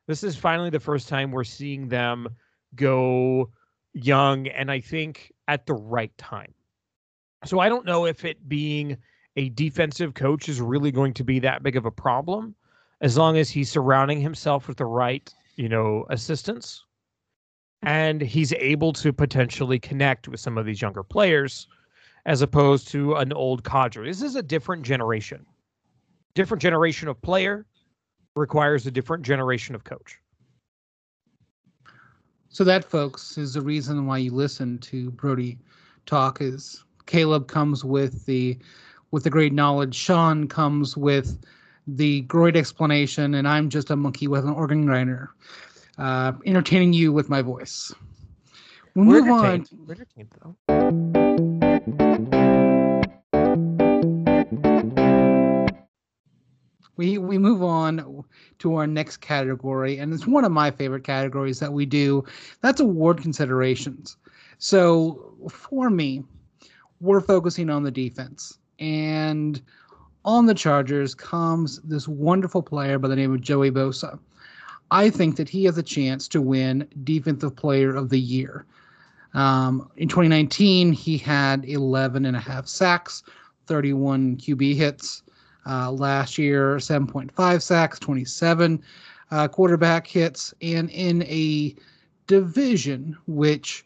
This 0.08 0.24
is 0.24 0.36
finally 0.36 0.70
the 0.70 0.80
first 0.80 1.10
time 1.10 1.32
we're 1.32 1.44
seeing 1.44 1.88
them 1.88 2.30
go 2.76 3.50
young 3.94 4.48
and 4.48 4.72
I 4.72 4.80
think 4.80 5.34
at 5.48 5.66
the 5.66 5.74
right 5.74 6.16
time. 6.18 6.54
So 7.44 7.60
I 7.60 7.70
don't 7.70 7.86
know 7.86 8.06
if 8.06 8.26
it 8.26 8.48
being 8.48 8.98
a 9.36 9.50
defensive 9.50 10.14
coach 10.14 10.48
is 10.48 10.62
really 10.62 10.92
going 10.92 11.14
to 11.16 11.24
be 11.24 11.40
that 11.40 11.64
big 11.64 11.76
of 11.76 11.86
a 11.86 11.92
problem 11.92 12.56
as 13.02 13.18
long 13.18 13.38
as 13.38 13.50
he's 13.50 13.70
surrounding 13.70 14.22
himself 14.22 14.68
with 14.68 14.78
the 14.78 14.86
right, 14.86 15.34
you 15.56 15.68
know, 15.68 16.06
assistants 16.10 16.86
and 17.84 18.22
he's 18.22 18.54
able 18.54 18.94
to 18.94 19.12
potentially 19.12 19.80
connect 19.80 20.28
with 20.28 20.40
some 20.40 20.58
of 20.58 20.66
these 20.66 20.82
younger 20.82 21.04
players 21.04 21.68
as 22.26 22.42
opposed 22.42 22.88
to 22.90 23.16
an 23.16 23.32
old 23.34 23.64
cadre. 23.64 24.08
This 24.08 24.22
is 24.22 24.36
a 24.36 24.44
different 24.44 24.84
generation. 24.84 25.46
Different 26.34 26.62
generation 26.62 27.08
of 27.08 27.22
player 27.22 27.66
requires 28.36 28.86
a 28.86 28.92
different 28.92 29.24
generation 29.24 29.76
of 29.76 29.84
coach. 29.84 30.20
So 32.50 32.64
that, 32.64 32.84
folks, 32.84 33.38
is 33.38 33.54
the 33.54 33.62
reason 33.62 34.06
why 34.06 34.18
you 34.20 34.32
listen 34.32 34.78
to 34.80 35.12
Brody 35.12 35.58
talk. 36.06 36.42
Is 36.42 36.84
Caleb 37.06 37.48
comes 37.48 37.84
with 37.84 38.26
the 38.26 38.58
with 39.12 39.24
the 39.24 39.30
great 39.30 39.54
knowledge. 39.54 39.94
Sean 39.94 40.48
comes 40.48 40.98
with 40.98 41.40
the 41.88 42.22
great 42.22 42.56
explanation, 42.56 43.36
and 43.36 43.48
I'm 43.48 43.70
just 43.70 43.92
a 43.92 43.96
monkey 43.96 44.28
with 44.28 44.46
an 44.46 44.52
organ 44.52 44.86
grinder, 44.86 45.32
uh, 45.98 46.34
entertaining 46.46 46.94
you 46.94 47.12
with 47.12 47.30
my 47.30 47.42
voice. 47.42 47.94
We 48.96 49.06
We're 49.06 49.22
move 49.22 49.32
on. 49.32 49.66
We're 49.86 49.94
entertained, 49.94 50.30
though. 50.42 51.25
We 56.98 57.18
we 57.18 57.38
move 57.38 57.64
on 57.64 58.24
to 58.60 58.76
our 58.76 58.88
next 58.88 59.18
category 59.18 59.98
and 59.98 60.14
it's 60.14 60.28
one 60.28 60.46
of 60.46 60.52
my 60.52 60.72
favorite 60.72 61.04
categories 61.04 61.60
that 61.60 61.74
we 61.74 61.86
do. 61.86 62.24
That's 62.62 62.80
award 62.80 63.22
considerations. 63.22 64.18
So 64.58 65.34
for 65.50 65.90
me 65.90 66.24
we're 67.02 67.22
focusing 67.22 67.70
on 67.70 67.84
the 67.84 67.92
defense 67.92 68.58
and 68.80 69.62
on 70.24 70.46
the 70.46 70.54
chargers 70.54 71.14
comes 71.14 71.80
this 71.82 72.08
wonderful 72.08 72.64
player 72.64 72.98
by 72.98 73.08
the 73.08 73.16
name 73.16 73.34
of 73.34 73.42
joey 73.42 73.72
bosa. 73.72 74.18
I 74.92 75.10
think 75.10 75.36
that 75.36 75.50
he 75.50 75.66
has 75.66 75.78
a 75.78 75.84
chance 75.84 76.28
to 76.30 76.42
win 76.42 76.88
defensive 77.04 77.56
player 77.56 77.96
of 77.96 78.10
the 78.10 78.20
year. 78.20 78.66
Um, 79.34 79.90
in 79.98 80.08
2019 80.08 80.94
he 80.94 81.18
had 81.18 81.66
11 81.66 82.26
and 82.26 82.38
a 82.38 82.40
half 82.40 82.68
sacks 82.68 83.24
31 83.68 84.38
qb 84.38 84.76
hits 84.76 85.24
uh, 85.66 85.92
last 85.92 86.38
year, 86.38 86.76
7.5 86.78 87.62
sacks, 87.62 88.00
27 88.00 88.82
uh, 89.32 89.48
quarterback 89.48 90.08
hits, 90.08 90.54
and 90.62 90.90
in 90.92 91.24
a 91.24 91.76
division 92.28 93.18
which 93.28 93.84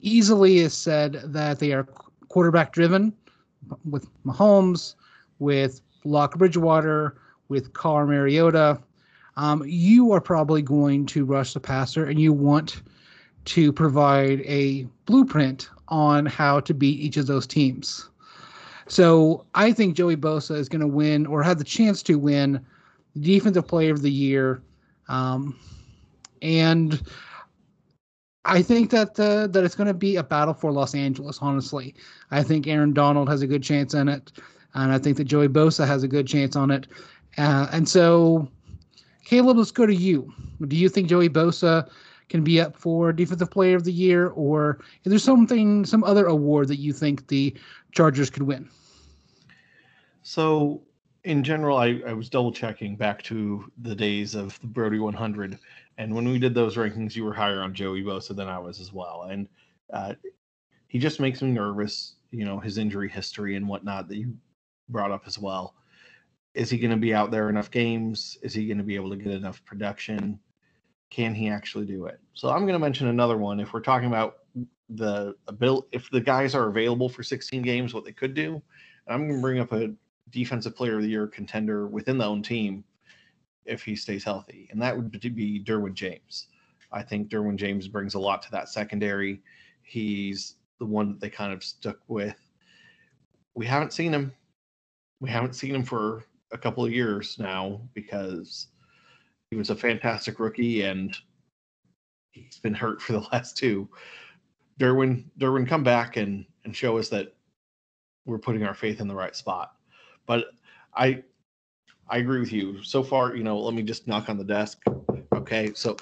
easily 0.00 0.58
is 0.58 0.74
said 0.74 1.20
that 1.24 1.58
they 1.58 1.72
are 1.72 1.86
quarterback 2.28 2.72
driven 2.72 3.12
with 3.88 4.08
Mahomes, 4.24 4.94
with 5.38 5.80
Lock 6.04 6.36
Bridgewater, 6.38 7.16
with 7.48 7.72
Carr 7.72 8.06
Mariota. 8.06 8.80
Um, 9.36 9.62
you 9.66 10.12
are 10.12 10.20
probably 10.20 10.62
going 10.62 11.06
to 11.06 11.24
rush 11.24 11.54
the 11.54 11.60
passer 11.60 12.04
and 12.04 12.20
you 12.20 12.32
want 12.32 12.82
to 13.46 13.72
provide 13.72 14.40
a 14.40 14.86
blueprint 15.06 15.70
on 15.88 16.26
how 16.26 16.60
to 16.60 16.74
beat 16.74 17.00
each 17.00 17.16
of 17.16 17.26
those 17.26 17.46
teams. 17.46 18.10
So 18.88 19.44
I 19.54 19.72
think 19.72 19.94
Joey 19.94 20.16
Bosa 20.16 20.56
is 20.56 20.68
going 20.68 20.80
to 20.80 20.86
win 20.86 21.26
or 21.26 21.42
have 21.42 21.58
the 21.58 21.64
chance 21.64 22.02
to 22.04 22.18
win 22.18 22.64
Defensive 23.20 23.68
Player 23.68 23.92
of 23.92 24.02
the 24.02 24.10
Year, 24.10 24.62
um, 25.08 25.58
and 26.42 27.00
I 28.44 28.62
think 28.62 28.90
that 28.90 29.18
uh, 29.20 29.46
that 29.48 29.64
it's 29.64 29.74
going 29.74 29.88
to 29.88 29.94
be 29.94 30.16
a 30.16 30.22
battle 30.22 30.54
for 30.54 30.72
Los 30.72 30.94
Angeles. 30.94 31.38
Honestly, 31.42 31.94
I 32.30 32.42
think 32.42 32.66
Aaron 32.66 32.92
Donald 32.92 33.28
has 33.28 33.42
a 33.42 33.46
good 33.46 33.62
chance 33.62 33.92
in 33.92 34.08
it, 34.08 34.32
and 34.74 34.92
I 34.92 34.98
think 34.98 35.16
that 35.18 35.24
Joey 35.24 35.48
Bosa 35.48 35.86
has 35.86 36.02
a 36.02 36.08
good 36.08 36.26
chance 36.26 36.56
on 36.56 36.70
it. 36.70 36.86
Uh, 37.36 37.68
and 37.72 37.88
so, 37.88 38.48
Caleb, 39.24 39.58
let's 39.58 39.70
go 39.70 39.84
to 39.84 39.94
you. 39.94 40.32
Do 40.66 40.76
you 40.76 40.88
think 40.88 41.08
Joey 41.08 41.28
Bosa 41.28 41.90
can 42.28 42.44
be 42.44 42.60
up 42.60 42.76
for 42.76 43.12
Defensive 43.12 43.50
Player 43.50 43.76
of 43.76 43.84
the 43.84 43.92
Year, 43.92 44.28
or 44.28 44.80
is 45.04 45.10
there 45.10 45.18
something, 45.18 45.84
some 45.84 46.04
other 46.04 46.26
award 46.26 46.68
that 46.68 46.78
you 46.78 46.92
think 46.92 47.26
the 47.28 47.54
Chargers 47.92 48.30
could 48.30 48.42
win? 48.42 48.68
So, 50.22 50.82
in 51.24 51.42
general, 51.42 51.78
I, 51.78 52.00
I 52.06 52.12
was 52.12 52.28
double 52.28 52.52
checking 52.52 52.96
back 52.96 53.22
to 53.24 53.70
the 53.82 53.94
days 53.94 54.34
of 54.34 54.58
the 54.60 54.66
Brody 54.66 54.98
100. 54.98 55.58
And 55.96 56.14
when 56.14 56.28
we 56.28 56.38
did 56.38 56.54
those 56.54 56.76
rankings, 56.76 57.16
you 57.16 57.24
were 57.24 57.34
higher 57.34 57.60
on 57.60 57.74
Joey 57.74 58.02
Bosa 58.02 58.34
than 58.34 58.48
I 58.48 58.58
was 58.58 58.80
as 58.80 58.92
well. 58.92 59.28
And 59.30 59.48
uh, 59.92 60.14
he 60.86 60.98
just 60.98 61.20
makes 61.20 61.42
me 61.42 61.50
nervous, 61.50 62.14
you 62.30 62.44
know, 62.44 62.58
his 62.58 62.78
injury 62.78 63.08
history 63.08 63.56
and 63.56 63.66
whatnot 63.66 64.08
that 64.08 64.16
you 64.16 64.36
brought 64.88 65.10
up 65.10 65.24
as 65.26 65.38
well. 65.38 65.74
Is 66.54 66.70
he 66.70 66.78
going 66.78 66.90
to 66.90 66.96
be 66.96 67.14
out 67.14 67.30
there 67.30 67.48
enough 67.48 67.70
games? 67.70 68.38
Is 68.42 68.54
he 68.54 68.66
going 68.66 68.78
to 68.78 68.84
be 68.84 68.94
able 68.94 69.10
to 69.10 69.16
get 69.16 69.32
enough 69.32 69.64
production? 69.64 70.38
Can 71.10 71.34
he 71.34 71.48
actually 71.48 71.86
do 71.86 72.06
it? 72.06 72.20
So 72.34 72.50
I'm 72.50 72.62
going 72.62 72.74
to 72.74 72.78
mention 72.78 73.08
another 73.08 73.36
one. 73.36 73.60
If 73.60 73.72
we're 73.72 73.80
talking 73.80 74.08
about 74.08 74.38
the 74.90 75.34
ability 75.48 75.86
if 75.92 76.10
the 76.10 76.20
guys 76.20 76.54
are 76.54 76.68
available 76.68 77.08
for 77.08 77.22
16 77.22 77.62
games, 77.62 77.92
what 77.92 78.04
they 78.04 78.12
could 78.12 78.34
do. 78.34 78.62
I'm 79.06 79.26
going 79.26 79.38
to 79.38 79.42
bring 79.42 79.60
up 79.60 79.72
a 79.72 79.92
defensive 80.30 80.76
player 80.76 80.96
of 80.96 81.02
the 81.02 81.08
year 81.08 81.26
contender 81.26 81.86
within 81.86 82.18
the 82.18 82.26
own 82.26 82.42
team 82.42 82.84
if 83.64 83.82
he 83.82 83.96
stays 83.96 84.24
healthy, 84.24 84.68
and 84.70 84.80
that 84.80 84.96
would 84.96 85.10
be 85.10 85.62
Derwin 85.62 85.94
James. 85.94 86.48
I 86.90 87.02
think 87.02 87.28
Derwin 87.28 87.56
James 87.56 87.86
brings 87.86 88.14
a 88.14 88.18
lot 88.18 88.42
to 88.42 88.50
that 88.50 88.68
secondary. 88.68 89.42
He's 89.82 90.54
the 90.78 90.86
one 90.86 91.08
that 91.08 91.20
they 91.20 91.30
kind 91.30 91.52
of 91.52 91.62
stuck 91.62 91.98
with. 92.08 92.36
We 93.54 93.66
haven't 93.66 93.92
seen 93.92 94.12
him. 94.12 94.32
We 95.20 95.28
haven't 95.28 95.54
seen 95.54 95.74
him 95.74 95.84
for 95.84 96.24
a 96.52 96.58
couple 96.58 96.84
of 96.84 96.92
years 96.92 97.38
now 97.38 97.80
because 97.92 98.68
he 99.50 99.56
was 99.56 99.70
a 99.70 99.76
fantastic 99.76 100.38
rookie 100.40 100.82
and 100.82 101.16
he's 102.32 102.58
been 102.58 102.74
hurt 102.74 103.00
for 103.00 103.12
the 103.12 103.20
last 103.32 103.56
two. 103.56 103.88
Derwin, 104.78 105.24
Derwin, 105.38 105.66
come 105.66 105.82
back 105.82 106.16
and 106.16 106.44
and 106.64 106.76
show 106.76 106.98
us 106.98 107.08
that 107.08 107.34
we're 108.26 108.38
putting 108.38 108.64
our 108.64 108.74
faith 108.74 109.00
in 109.00 109.08
the 109.08 109.14
right 109.14 109.34
spot. 109.34 109.72
But 110.26 110.46
I 110.94 111.22
I 112.08 112.18
agree 112.18 112.40
with 112.40 112.52
you. 112.52 112.82
So 112.82 113.02
far, 113.02 113.34
you 113.34 113.42
know, 113.42 113.58
let 113.58 113.74
me 113.74 113.82
just 113.82 114.06
knock 114.06 114.28
on 114.28 114.38
the 114.38 114.44
desk. 114.44 114.82
Okay, 115.34 115.72
so 115.74 115.96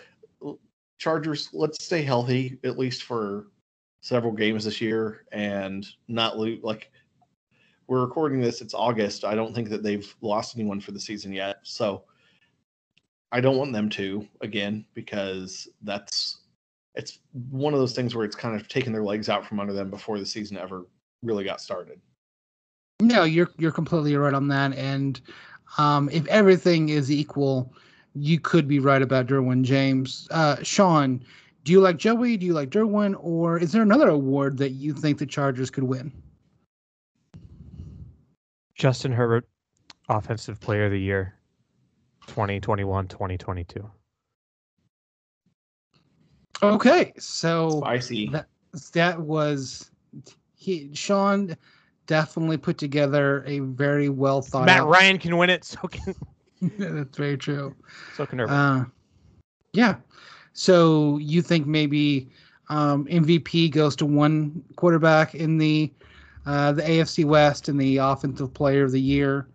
Chargers, 0.98 1.50
let's 1.52 1.84
stay 1.84 2.02
healthy 2.02 2.58
at 2.64 2.78
least 2.78 3.04
for 3.04 3.46
several 4.02 4.32
games 4.32 4.64
this 4.64 4.80
year 4.80 5.24
and 5.32 5.86
not 6.08 6.38
lose. 6.38 6.62
Like 6.62 6.90
we're 7.86 8.02
recording 8.02 8.40
this, 8.40 8.60
it's 8.60 8.74
August. 8.74 9.24
I 9.24 9.34
don't 9.34 9.54
think 9.54 9.68
that 9.70 9.82
they've 9.82 10.14
lost 10.20 10.56
anyone 10.56 10.80
for 10.80 10.92
the 10.92 11.00
season 11.00 11.32
yet. 11.32 11.58
So 11.62 12.04
I 13.36 13.40
don't 13.40 13.58
want 13.58 13.74
them 13.74 13.90
to 13.90 14.26
again 14.40 14.86
because 14.94 15.68
that's 15.82 16.38
it's 16.94 17.18
one 17.50 17.74
of 17.74 17.80
those 17.80 17.92
things 17.92 18.14
where 18.14 18.24
it's 18.24 18.34
kind 18.34 18.58
of 18.58 18.66
taking 18.66 18.94
their 18.94 19.02
legs 19.02 19.28
out 19.28 19.46
from 19.46 19.60
under 19.60 19.74
them 19.74 19.90
before 19.90 20.18
the 20.18 20.24
season 20.24 20.56
ever 20.56 20.86
really 21.22 21.44
got 21.44 21.60
started. 21.60 22.00
No, 23.02 23.24
you're 23.24 23.50
you're 23.58 23.72
completely 23.72 24.16
right 24.16 24.32
on 24.32 24.48
that. 24.48 24.72
And 24.72 25.20
um, 25.76 26.08
if 26.10 26.26
everything 26.28 26.88
is 26.88 27.12
equal, 27.12 27.74
you 28.14 28.40
could 28.40 28.66
be 28.66 28.78
right 28.78 29.02
about 29.02 29.26
Derwin 29.26 29.64
James. 29.64 30.26
Uh, 30.30 30.56
Sean, 30.62 31.22
do 31.64 31.72
you 31.72 31.82
like 31.82 31.98
Joey? 31.98 32.38
Do 32.38 32.46
you 32.46 32.54
like 32.54 32.70
Derwin? 32.70 33.16
Or 33.20 33.58
is 33.58 33.70
there 33.70 33.82
another 33.82 34.08
award 34.08 34.56
that 34.56 34.70
you 34.70 34.94
think 34.94 35.18
the 35.18 35.26
Chargers 35.26 35.68
could 35.68 35.84
win? 35.84 36.10
Justin 38.74 39.12
Herbert, 39.12 39.46
Offensive 40.08 40.58
Player 40.58 40.86
of 40.86 40.92
the 40.92 41.00
Year, 41.00 41.35
2021 42.26 43.08
2022. 43.08 43.90
Okay, 46.62 47.12
so 47.18 47.80
spicy. 47.80 48.28
That, 48.30 48.46
that 48.92 49.20
was 49.20 49.90
he. 50.54 50.90
Sean 50.94 51.56
definitely 52.06 52.56
put 52.56 52.78
together 52.78 53.44
a 53.46 53.60
very 53.60 54.08
well 54.08 54.40
thought. 54.40 54.66
Matt 54.66 54.80
out. 54.80 54.88
Ryan 54.88 55.18
can 55.18 55.36
win 55.36 55.50
it, 55.50 55.64
so 55.64 55.78
can. 55.88 56.14
That's 56.78 57.16
very 57.16 57.36
true. 57.36 57.74
So 58.16 58.24
can 58.26 58.38
Herbert. 58.38 58.52
Uh, 58.52 58.84
yeah. 59.72 59.96
So 60.54 61.18
you 61.18 61.42
think 61.42 61.66
maybe 61.66 62.30
um, 62.70 63.04
MVP 63.06 63.70
goes 63.70 63.94
to 63.96 64.06
one 64.06 64.64
quarterback 64.76 65.34
in 65.34 65.58
the 65.58 65.92
uh, 66.46 66.72
the 66.72 66.82
AFC 66.82 67.24
West 67.24 67.68
and 67.68 67.78
the 67.78 67.98
Offensive 67.98 68.54
Player 68.54 68.84
of 68.84 68.92
the 68.92 69.00
Year 69.00 69.48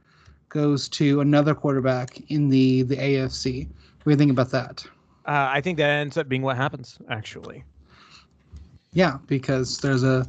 goes 0.52 0.88
to 0.90 1.22
another 1.22 1.56
quarterback 1.56 2.20
in 2.30 2.50
the 2.50 2.84
the 2.84 2.98
AFC. 2.98 3.68
What 3.68 4.04
do 4.06 4.12
you 4.12 4.18
think 4.18 4.32
about 4.32 4.52
that? 4.52 4.86
Uh, 5.26 5.50
I 5.50 5.62
think 5.62 5.78
that 5.78 5.90
ends 5.90 6.18
up 6.18 6.28
being 6.28 6.42
what 6.42 6.58
happens, 6.58 7.00
actually. 7.10 7.64
Yeah, 8.94 9.18
because 9.28 9.80
there's 9.80 10.04
a 10.04 10.28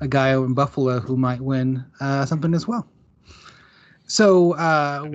a 0.00 0.08
guy 0.08 0.34
in 0.34 0.54
Buffalo 0.54 1.00
who 1.00 1.16
might 1.16 1.40
win 1.40 1.84
uh, 2.00 2.26
something 2.26 2.54
as 2.54 2.68
well. 2.68 2.86
So 4.06 4.52
uh, 4.54 5.08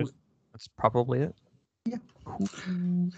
that's 0.52 0.68
probably 0.76 1.20
it. 1.20 1.34
Yeah. 1.84 1.98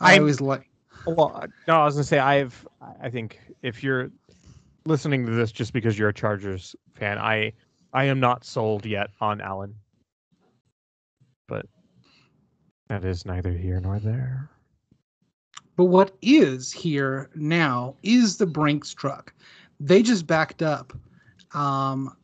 I 0.00 0.18
always 0.18 0.40
like. 0.40 0.68
Well, 1.06 1.44
no, 1.68 1.80
I 1.80 1.84
was 1.84 1.94
gonna 1.94 2.04
say 2.04 2.18
I've. 2.18 2.66
I 3.00 3.08
think 3.10 3.38
if 3.62 3.82
you're 3.82 4.10
listening 4.86 5.24
to 5.26 5.32
this 5.32 5.52
just 5.52 5.72
because 5.72 5.98
you're 5.98 6.08
a 6.08 6.14
Chargers 6.14 6.74
fan, 6.94 7.18
I 7.18 7.52
I 7.92 8.04
am 8.04 8.20
not 8.20 8.44
sold 8.44 8.86
yet 8.86 9.10
on 9.20 9.40
Allen. 9.40 9.74
But 11.48 11.66
that 12.88 13.04
is 13.04 13.26
neither 13.26 13.52
here 13.52 13.80
nor 13.80 13.98
there. 13.98 14.48
But 15.76 15.86
what 15.86 16.16
is 16.22 16.70
here 16.72 17.30
now 17.34 17.96
is 18.02 18.36
the 18.36 18.46
Brinks 18.46 18.92
truck. 18.92 19.32
They 19.80 20.02
just 20.02 20.26
backed 20.26 20.62
up 20.62 20.92
um, 21.54 22.16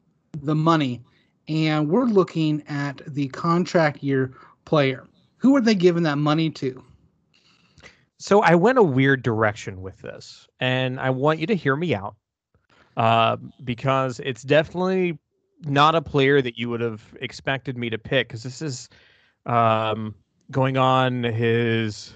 the 0.43 0.55
money, 0.55 1.03
and 1.49 1.89
we're 1.89 2.05
looking 2.05 2.63
at 2.69 3.01
the 3.07 3.29
contract 3.29 4.03
year 4.03 4.35
player. 4.67 5.07
Who 5.39 5.57
are 5.57 5.61
they 5.61 5.75
giving 5.75 6.03
that 6.03 6.19
money 6.19 6.51
to? 6.51 6.85
So 8.19 8.43
I 8.43 8.55
went 8.55 8.79
a 8.79 8.83
weird 8.83 9.23
direction 9.23 9.83
with 9.83 9.99
this, 10.03 10.47
and 10.61 11.01
I 11.01 11.11
want 11.11 11.39
you 11.39 11.47
to 11.47 11.55
hear 11.55 11.77
me 11.77 11.95
out 11.95 12.17
uh, 12.97 13.37
because 13.65 14.21
it's 14.21 14.43
definitely 14.43 15.19
not 15.65 15.95
a 15.95 16.03
player 16.03 16.43
that 16.43 16.59
you 16.59 16.69
would 16.69 16.81
have 16.81 17.03
expected 17.21 17.77
me 17.77 17.91
to 17.91 17.99
pick 17.99 18.29
because 18.29 18.43
this 18.43 18.61
is 18.61 18.89
um, 19.47 20.15
going 20.51 20.77
on 20.77 21.23
his 21.23 22.15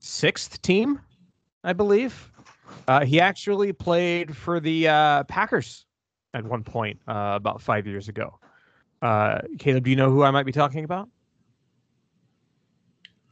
sixth 0.00 0.60
team, 0.62 1.00
I 1.64 1.72
believe. 1.72 2.30
Uh, 2.88 3.04
he 3.04 3.20
actually 3.20 3.72
played 3.72 4.36
for 4.36 4.60
the 4.60 4.88
uh, 4.88 5.24
Packers 5.24 5.86
at 6.34 6.44
one 6.44 6.62
point 6.62 6.98
uh, 7.08 7.32
about 7.34 7.60
five 7.60 7.86
years 7.86 8.08
ago. 8.08 8.38
Uh, 9.02 9.40
Caleb, 9.58 9.84
do 9.84 9.90
you 9.90 9.96
know 9.96 10.10
who 10.10 10.22
I 10.22 10.30
might 10.30 10.46
be 10.46 10.52
talking 10.52 10.84
about? 10.84 11.08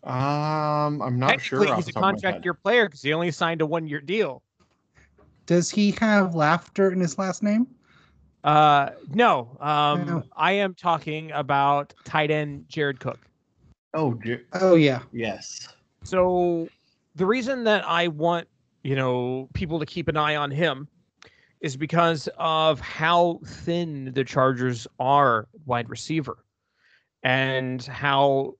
Um, 0.04 1.00
I'm 1.00 1.18
not 1.18 1.40
sure. 1.40 1.74
He's 1.76 1.88
a 1.88 1.92
contract 1.92 2.44
year 2.44 2.54
player 2.54 2.86
because 2.86 3.00
he 3.00 3.12
only 3.12 3.30
signed 3.30 3.62
a 3.62 3.66
one 3.66 3.86
year 3.86 4.00
deal. 4.00 4.42
Does 5.46 5.70
he 5.70 5.92
have 5.92 6.34
laughter 6.34 6.90
in 6.92 7.00
his 7.00 7.18
last 7.18 7.42
name? 7.42 7.66
Uh, 8.44 8.90
no. 9.08 9.56
Um, 9.58 10.06
no. 10.06 10.22
I 10.36 10.52
am 10.52 10.74
talking 10.74 11.32
about 11.32 11.94
tight 12.04 12.30
end 12.30 12.66
Jared 12.68 13.00
Cook. 13.00 13.18
Oh, 13.94 14.18
oh 14.52 14.74
yeah. 14.74 15.00
Yes. 15.12 15.68
So 16.04 16.68
the 17.14 17.26
reason 17.26 17.64
that 17.64 17.84
I 17.88 18.08
want 18.08 18.46
you 18.82 18.94
know 18.94 19.48
people 19.54 19.80
to 19.80 19.86
keep 19.86 20.08
an 20.08 20.16
eye 20.16 20.36
on 20.36 20.50
him 20.50 20.88
is 21.60 21.76
because 21.76 22.28
of 22.36 22.78
how 22.80 23.40
thin 23.46 24.12
the 24.14 24.22
Chargers 24.22 24.86
are 25.00 25.48
wide 25.64 25.88
receiver 25.88 26.44
and 27.22 27.82
how 27.84 28.54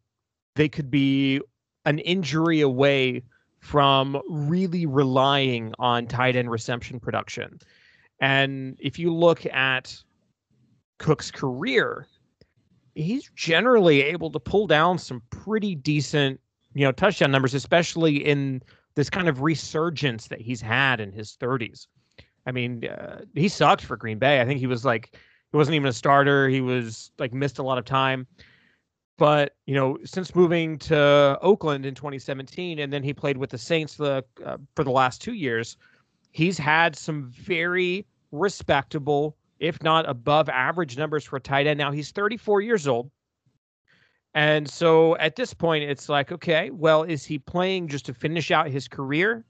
they 0.54 0.70
could 0.70 0.90
be 0.90 1.42
an 1.84 1.98
injury 1.98 2.62
away 2.62 3.22
from 3.58 4.20
really 4.30 4.86
relying 4.86 5.74
on 5.78 6.06
tight 6.06 6.36
end 6.36 6.50
reception 6.50 6.98
production. 6.98 7.58
And 8.20 8.76
if 8.80 8.98
you 8.98 9.12
look 9.12 9.44
at 9.46 9.96
Cook's 10.98 11.30
career, 11.30 12.06
he's 12.94 13.30
generally 13.34 14.02
able 14.02 14.30
to 14.30 14.38
pull 14.38 14.66
down 14.66 14.98
some 14.98 15.22
pretty 15.30 15.74
decent, 15.74 16.40
you 16.74 16.84
know, 16.84 16.92
touchdown 16.92 17.30
numbers, 17.30 17.54
especially 17.54 18.16
in 18.24 18.62
this 18.94 19.10
kind 19.10 19.28
of 19.28 19.42
resurgence 19.42 20.28
that 20.28 20.40
he's 20.40 20.60
had 20.60 21.00
in 21.00 21.12
his 21.12 21.36
30s. 21.40 21.86
I 22.46 22.52
mean, 22.52 22.86
uh, 22.86 23.22
he 23.34 23.48
sucked 23.48 23.84
for 23.84 23.96
Green 23.96 24.18
Bay. 24.18 24.40
I 24.40 24.44
think 24.44 24.60
he 24.60 24.66
was 24.66 24.84
like, 24.84 25.16
he 25.50 25.56
wasn't 25.56 25.76
even 25.76 25.88
a 25.88 25.92
starter. 25.92 26.48
He 26.48 26.60
was 26.60 27.10
like 27.18 27.32
missed 27.32 27.58
a 27.58 27.62
lot 27.62 27.78
of 27.78 27.84
time. 27.84 28.26
But 29.16 29.54
you 29.66 29.74
know, 29.74 29.98
since 30.04 30.34
moving 30.34 30.78
to 30.78 31.38
Oakland 31.40 31.86
in 31.86 31.94
2017, 31.94 32.80
and 32.80 32.92
then 32.92 33.02
he 33.02 33.14
played 33.14 33.36
with 33.36 33.50
the 33.50 33.58
Saints 33.58 33.94
the, 33.94 34.24
uh, 34.44 34.56
for 34.74 34.84
the 34.84 34.90
last 34.90 35.22
two 35.22 35.34
years, 35.34 35.76
he's 36.34 36.58
had 36.58 36.96
some 36.96 37.30
very 37.30 38.04
respectable, 38.32 39.36
if 39.60 39.82
not 39.82 40.06
above 40.08 40.48
average 40.48 40.98
numbers 40.98 41.24
for 41.24 41.38
tight 41.38 41.66
end. 41.66 41.78
Now 41.78 41.92
he's 41.92 42.10
34 42.10 42.60
years 42.60 42.86
old. 42.86 43.10
And 44.34 44.68
so 44.68 45.16
at 45.18 45.36
this 45.36 45.54
point, 45.54 45.84
it's 45.84 46.08
like, 46.08 46.32
okay, 46.32 46.70
well, 46.70 47.04
is 47.04 47.24
he 47.24 47.38
playing 47.38 47.86
just 47.86 48.04
to 48.06 48.14
finish 48.14 48.50
out 48.50 48.68
his 48.68 48.88
career? 48.88 49.44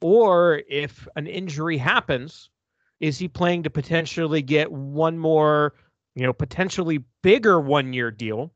Or 0.00 0.62
if 0.68 1.06
an 1.14 1.28
injury 1.28 1.76
happens, 1.76 2.50
is 2.98 3.16
he 3.16 3.28
playing 3.28 3.62
to 3.62 3.70
potentially 3.70 4.42
get 4.42 4.72
one 4.72 5.18
more, 5.18 5.74
you 6.16 6.26
know, 6.26 6.32
potentially 6.32 6.98
bigger 7.22 7.60
one 7.60 7.92
year 7.92 8.10
deal 8.10 8.52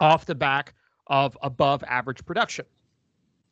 off 0.00 0.26
the 0.26 0.34
back 0.34 0.74
of 1.06 1.36
above 1.40 1.82
average 1.84 2.22
production? 2.26 2.66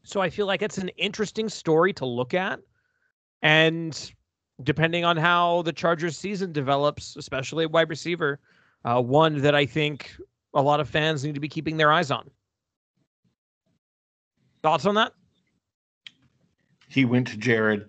So 0.02 0.20
I 0.20 0.28
feel 0.28 0.46
like 0.46 0.60
it's 0.60 0.76
an 0.76 0.90
interesting 0.90 1.48
story 1.48 1.94
to 1.94 2.04
look 2.04 2.34
at. 2.34 2.60
And 3.42 4.12
depending 4.62 5.04
on 5.04 5.16
how 5.16 5.62
the 5.62 5.72
Chargers 5.72 6.16
season 6.16 6.52
develops, 6.52 7.16
especially 7.16 7.66
wide 7.66 7.88
receiver, 7.88 8.40
uh, 8.84 9.00
one 9.02 9.40
that 9.42 9.54
I 9.54 9.66
think 9.66 10.14
a 10.54 10.62
lot 10.62 10.80
of 10.80 10.88
fans 10.88 11.24
need 11.24 11.34
to 11.34 11.40
be 11.40 11.48
keeping 11.48 11.76
their 11.76 11.92
eyes 11.92 12.10
on. 12.10 12.30
Thoughts 14.62 14.86
on 14.86 14.94
that? 14.94 15.12
He 16.88 17.04
went 17.04 17.26
to 17.28 17.36
Jared. 17.36 17.88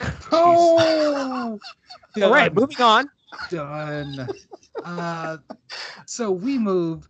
Oh, 0.32 1.60
All 2.22 2.30
right, 2.30 2.52
moving 2.52 2.80
on. 2.80 3.08
done. 3.48 4.28
Uh, 4.84 5.38
so 6.06 6.30
we 6.30 6.58
move 6.58 7.08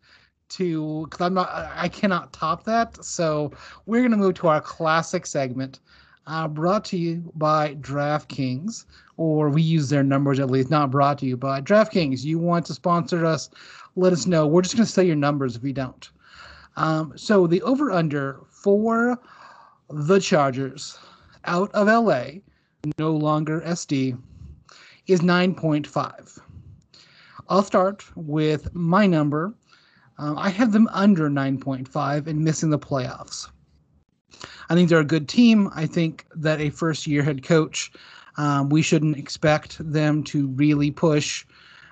to 0.50 1.06
because 1.06 1.20
I'm 1.24 1.34
not, 1.34 1.48
I 1.50 1.88
cannot 1.88 2.32
top 2.32 2.64
that. 2.64 3.02
So 3.04 3.52
we're 3.86 4.02
gonna 4.02 4.16
move 4.16 4.34
to 4.34 4.48
our 4.48 4.60
classic 4.60 5.26
segment, 5.26 5.80
uh, 6.26 6.48
brought 6.48 6.84
to 6.86 6.96
you 6.96 7.32
by 7.34 7.74
DraftKings, 7.76 8.84
or 9.16 9.48
we 9.48 9.62
use 9.62 9.88
their 9.88 10.02
numbers 10.02 10.38
at 10.38 10.50
least. 10.50 10.70
Not 10.70 10.90
brought 10.90 11.18
to 11.18 11.26
you 11.26 11.36
by 11.36 11.60
DraftKings. 11.60 12.24
You 12.24 12.38
want 12.38 12.66
to 12.66 12.74
sponsor 12.74 13.26
us? 13.26 13.50
Let 13.96 14.12
us 14.12 14.26
know. 14.26 14.46
We're 14.46 14.62
just 14.62 14.76
gonna 14.76 14.86
say 14.86 15.04
your 15.04 15.16
numbers 15.16 15.56
if 15.56 15.64
you 15.64 15.72
don't. 15.72 16.10
Um, 16.76 17.12
so 17.16 17.46
the 17.46 17.62
over 17.62 17.90
under 17.90 18.40
for 18.48 19.18
the 19.90 20.18
Chargers 20.18 20.98
out 21.44 21.70
of 21.72 21.88
LA, 21.88 22.40
no 22.98 23.12
longer 23.14 23.60
SD, 23.62 24.16
is 25.06 25.20
9.5. 25.20 26.38
I'll 27.48 27.62
start 27.62 28.04
with 28.16 28.74
my 28.74 29.06
number. 29.06 29.54
Um, 30.18 30.38
I 30.38 30.48
have 30.50 30.72
them 30.72 30.88
under 30.92 31.28
9.5 31.28 32.26
and 32.26 32.44
missing 32.44 32.70
the 32.70 32.78
playoffs. 32.78 33.48
I 34.68 34.74
think 34.74 34.88
they're 34.88 35.00
a 35.00 35.04
good 35.04 35.28
team. 35.28 35.70
I 35.74 35.86
think 35.86 36.26
that 36.34 36.60
a 36.60 36.70
first 36.70 37.06
year 37.06 37.22
head 37.22 37.42
coach, 37.42 37.92
um, 38.36 38.68
we 38.68 38.82
shouldn't 38.82 39.16
expect 39.16 39.76
them 39.80 40.22
to 40.24 40.48
really 40.48 40.90
push 40.90 41.44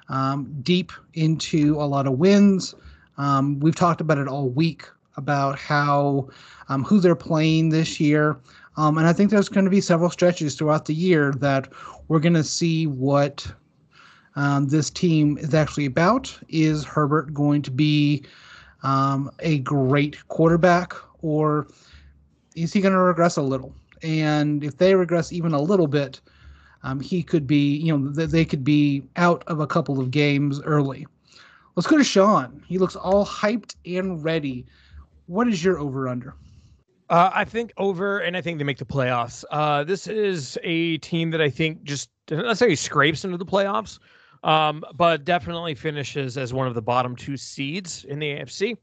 um, 0.08 0.54
deep 0.62 0.92
into 1.14 1.76
a 1.76 1.84
lot 1.84 2.06
of 2.06 2.14
wins. 2.14 2.74
Um, 3.18 3.60
we've 3.60 3.76
talked 3.76 4.00
about 4.00 4.18
it 4.18 4.28
all 4.28 4.48
week 4.48 4.84
about 5.16 5.58
how 5.58 6.28
um, 6.68 6.82
who 6.84 7.00
they're 7.00 7.14
playing 7.14 7.68
this 7.68 8.00
year. 8.00 8.38
Um, 8.76 8.96
and 8.96 9.06
I 9.06 9.12
think 9.12 9.30
there's 9.30 9.48
going 9.48 9.64
to 9.64 9.70
be 9.70 9.80
several 9.80 10.10
stretches 10.10 10.54
throughout 10.54 10.86
the 10.86 10.94
year 10.94 11.32
that 11.38 11.68
we're 12.08 12.20
going 12.20 12.34
to 12.34 12.44
see 12.44 12.86
what 12.86 13.46
um, 14.36 14.68
this 14.68 14.90
team 14.90 15.36
is 15.38 15.54
actually 15.54 15.86
about. 15.86 16.36
Is 16.48 16.84
Herbert 16.84 17.34
going 17.34 17.62
to 17.62 17.70
be 17.70 18.24
a 18.82 19.58
great 19.62 20.26
quarterback, 20.28 20.94
or 21.20 21.66
is 22.54 22.72
he 22.72 22.80
going 22.80 22.94
to 22.94 23.00
regress 23.00 23.36
a 23.36 23.42
little? 23.42 23.74
And 24.02 24.64
if 24.64 24.78
they 24.78 24.94
regress 24.94 25.32
even 25.32 25.52
a 25.52 25.60
little 25.60 25.86
bit, 25.86 26.20
um, 26.82 27.00
he 27.00 27.22
could 27.22 27.46
be, 27.46 27.76
you 27.76 27.96
know, 27.96 28.12
th- 28.12 28.30
they 28.30 28.44
could 28.44 28.64
be 28.64 29.02
out 29.16 29.44
of 29.46 29.60
a 29.60 29.66
couple 29.66 30.00
of 30.00 30.10
games 30.10 30.60
early. 30.62 31.06
Let's 31.76 31.86
go 31.86 31.98
to 31.98 32.04
Sean. 32.04 32.62
He 32.66 32.78
looks 32.78 32.96
all 32.96 33.26
hyped 33.26 33.74
and 33.84 34.22
ready. 34.22 34.66
What 35.26 35.48
is 35.48 35.62
your 35.62 35.78
over 35.78 36.08
under? 36.08 36.34
Uh, 37.08 37.30
I 37.34 37.44
think 37.44 37.72
over, 37.76 38.20
and 38.20 38.36
I 38.36 38.40
think 38.40 38.58
they 38.58 38.64
make 38.64 38.78
the 38.78 38.84
playoffs. 38.84 39.44
Uh, 39.50 39.84
this 39.84 40.06
is 40.06 40.56
a 40.62 40.98
team 40.98 41.30
that 41.30 41.40
I 41.40 41.50
think 41.50 41.82
just 41.82 42.08
doesn't 42.26 42.46
necessarily 42.46 42.76
scrapes 42.76 43.24
into 43.24 43.36
the 43.36 43.44
playoffs, 43.44 43.98
um, 44.44 44.84
but 44.94 45.24
definitely 45.24 45.74
finishes 45.74 46.38
as 46.38 46.54
one 46.54 46.68
of 46.68 46.74
the 46.74 46.82
bottom 46.82 47.16
two 47.16 47.36
seeds 47.36 48.04
in 48.04 48.20
the 48.20 48.28
AFC. 48.28 48.76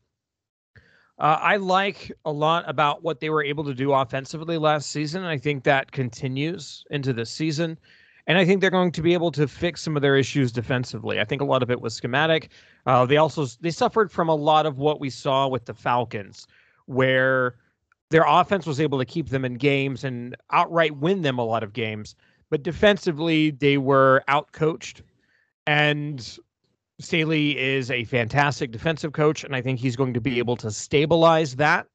Uh, 1.19 1.39
I 1.41 1.57
like 1.57 2.11
a 2.25 2.31
lot 2.31 2.63
about 2.67 3.03
what 3.03 3.19
they 3.19 3.29
were 3.29 3.43
able 3.43 3.63
to 3.63 3.73
do 3.73 3.91
offensively 3.91 4.57
last 4.57 4.91
season. 4.91 5.23
I 5.23 5.37
think 5.37 5.63
that 5.63 5.91
continues 5.91 6.85
into 6.91 7.11
this 7.11 7.31
season. 7.31 7.77
And 8.27 8.37
I 8.37 8.45
think 8.45 8.59
they're 8.61 8.69
going 8.69 8.91
to 8.91 9.01
be 9.01 9.13
able 9.13 9.31
to 9.31 9.47
fix 9.47 9.81
some 9.81 9.95
of 9.95 10.01
their 10.01 10.17
issues 10.17 10.51
defensively. 10.51 11.19
I 11.19 11.23
think 11.23 11.41
a 11.41 11.45
lot 11.45 11.63
of 11.63 11.71
it 11.71 11.81
was 11.81 11.95
schematic. 11.95 12.51
Uh, 12.85 13.05
they 13.05 13.17
also 13.17 13.45
they 13.61 13.71
suffered 13.71 14.11
from 14.11 14.27
a 14.27 14.35
lot 14.35 14.65
of 14.65 14.77
what 14.77 14.99
we 14.99 15.09
saw 15.09 15.47
with 15.47 15.65
the 15.65 15.73
Falcons, 15.73 16.45
where 16.85 17.55
their 18.09 18.25
offense 18.27 18.65
was 18.65 18.81
able 18.81 18.99
to 18.99 19.05
keep 19.05 19.29
them 19.29 19.45
in 19.45 19.55
games 19.55 20.03
and 20.03 20.35
outright 20.51 20.97
win 20.97 21.21
them 21.21 21.39
a 21.39 21.45
lot 21.45 21.63
of 21.63 21.73
games. 21.73 22.15
But 22.49 22.63
defensively, 22.63 23.51
they 23.51 23.77
were 23.77 24.23
outcoached. 24.27 25.01
And 25.65 26.37
Staley 26.99 27.57
is 27.57 27.91
a 27.91 28.03
fantastic 28.05 28.71
defensive 28.71 29.13
coach, 29.13 29.43
and 29.43 29.55
I 29.55 29.61
think 29.61 29.79
he's 29.79 29.95
going 29.95 30.13
to 30.15 30.21
be 30.21 30.39
able 30.39 30.55
to 30.57 30.71
stabilize 30.71 31.55
that. 31.57 31.85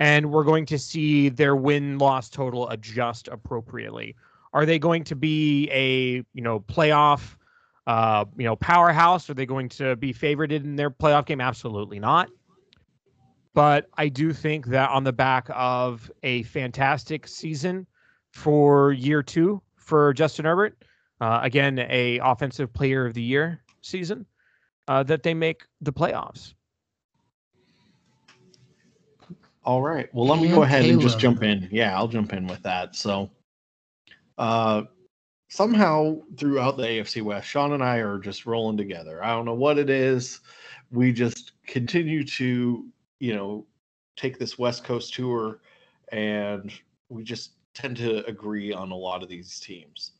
And 0.00 0.32
we're 0.32 0.42
going 0.42 0.66
to 0.66 0.78
see 0.78 1.28
their 1.28 1.54
win 1.54 1.98
loss 1.98 2.28
total 2.28 2.68
adjust 2.70 3.28
appropriately. 3.28 4.16
Are 4.52 4.66
they 4.66 4.78
going 4.78 5.04
to 5.04 5.14
be 5.14 5.68
a 5.70 6.24
you 6.32 6.42
know 6.42 6.60
playoff, 6.60 7.36
uh, 7.86 8.24
you 8.36 8.44
know 8.44 8.56
powerhouse? 8.56 9.30
Are 9.30 9.34
they 9.34 9.46
going 9.46 9.68
to 9.70 9.94
be 9.94 10.12
favored 10.12 10.50
in 10.50 10.74
their 10.74 10.90
playoff 10.90 11.26
game? 11.26 11.40
Absolutely 11.40 12.00
not. 12.00 12.28
But 13.52 13.86
I 13.96 14.08
do 14.08 14.32
think 14.32 14.66
that 14.66 14.90
on 14.90 15.04
the 15.04 15.12
back 15.12 15.48
of 15.50 16.10
a 16.24 16.42
fantastic 16.42 17.28
season 17.28 17.86
for 18.32 18.90
year 18.90 19.22
two 19.22 19.62
for 19.76 20.12
Justin 20.12 20.44
Herbert, 20.44 20.76
uh, 21.20 21.38
again 21.40 21.78
a 21.78 22.18
offensive 22.18 22.72
player 22.72 23.06
of 23.06 23.14
the 23.14 23.22
year 23.22 23.63
season, 23.84 24.26
uh, 24.88 25.02
that 25.04 25.22
they 25.22 25.34
make 25.34 25.64
the 25.80 25.92
playoffs. 25.92 26.54
All 29.64 29.80
right. 29.80 30.12
Well, 30.12 30.26
let 30.26 30.40
me 30.40 30.48
go 30.48 30.62
ahead 30.62 30.84
and 30.84 31.00
just 31.00 31.18
jump 31.18 31.42
in. 31.42 31.68
Yeah, 31.70 31.96
I'll 31.96 32.08
jump 32.08 32.32
in 32.34 32.46
with 32.46 32.62
that. 32.62 32.94
So, 32.94 33.30
uh, 34.36 34.82
somehow 35.48 36.18
throughout 36.36 36.76
the 36.76 36.82
AFC 36.82 37.22
West, 37.22 37.48
Sean 37.48 37.72
and 37.72 37.82
I 37.82 37.98
are 37.98 38.18
just 38.18 38.44
rolling 38.44 38.76
together. 38.76 39.24
I 39.24 39.30
don't 39.30 39.46
know 39.46 39.54
what 39.54 39.78
it 39.78 39.88
is. 39.88 40.40
We 40.90 41.12
just 41.12 41.52
continue 41.66 42.24
to, 42.24 42.86
you 43.20 43.34
know, 43.34 43.66
take 44.16 44.38
this 44.38 44.58
West 44.58 44.84
Coast 44.84 45.14
tour, 45.14 45.60
and 46.12 46.70
we 47.08 47.24
just 47.24 47.52
tend 47.72 47.96
to 47.96 48.24
agree 48.26 48.72
on 48.72 48.90
a 48.90 48.96
lot 48.96 49.22
of 49.22 49.30
these 49.30 49.58
teams. 49.60 50.12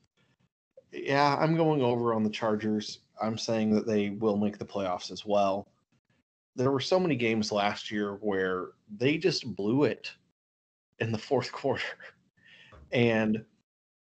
Yeah, 0.90 1.37
I'm 1.37 1.55
going 1.55 1.83
over 1.83 2.14
on 2.14 2.22
the 2.22 2.31
Chargers. 2.31 3.00
I'm 3.20 3.38
saying 3.38 3.74
that 3.74 3.87
they 3.87 4.11
will 4.11 4.37
make 4.37 4.59
the 4.59 4.64
playoffs 4.64 5.11
as 5.11 5.24
well 5.24 5.68
there 6.57 6.70
were 6.70 6.81
so 6.81 7.00
many 7.00 7.16
games 7.16 7.50
last 7.50 7.90
year 7.90 8.14
where 8.20 8.68
they 8.96 9.18
just 9.18 9.57
blew 9.57 9.85
it 9.85 10.12
in 11.00 11.12
the 11.12 11.18
fourth 11.31 11.53
quarter. 11.53 11.83
And 12.92 13.44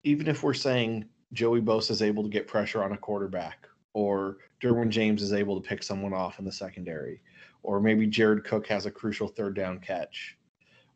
even 0.05 0.29
if 0.29 0.43
we're 0.43 0.55
saying 0.55 1.07
Joey 1.33 1.61
Bosa 1.61 1.91
is 1.91 2.03
able 2.03 2.23
to 2.23 2.29
get 2.29 2.47
pressure 2.47 2.83
on 2.83 2.93
a 2.93 2.97
quarterback, 2.97 3.67
or 3.93 4.39
Derwin 4.63 4.91
James 4.91 5.23
is 5.23 5.33
able 5.33 5.61
to 5.61 5.69
pick 5.69 5.83
someone 5.83 6.15
off 6.15 6.39
in 6.39 6.45
the 6.45 6.53
secondary, 6.53 7.21
or 7.63 7.81
maybe 7.81 8.07
Jared 8.07 8.45
Cook 8.45 8.67
has 8.69 8.87
a 8.87 8.91
crucial 8.91 9.27
third 9.27 9.57
down 9.57 9.81
catch, 9.81 10.37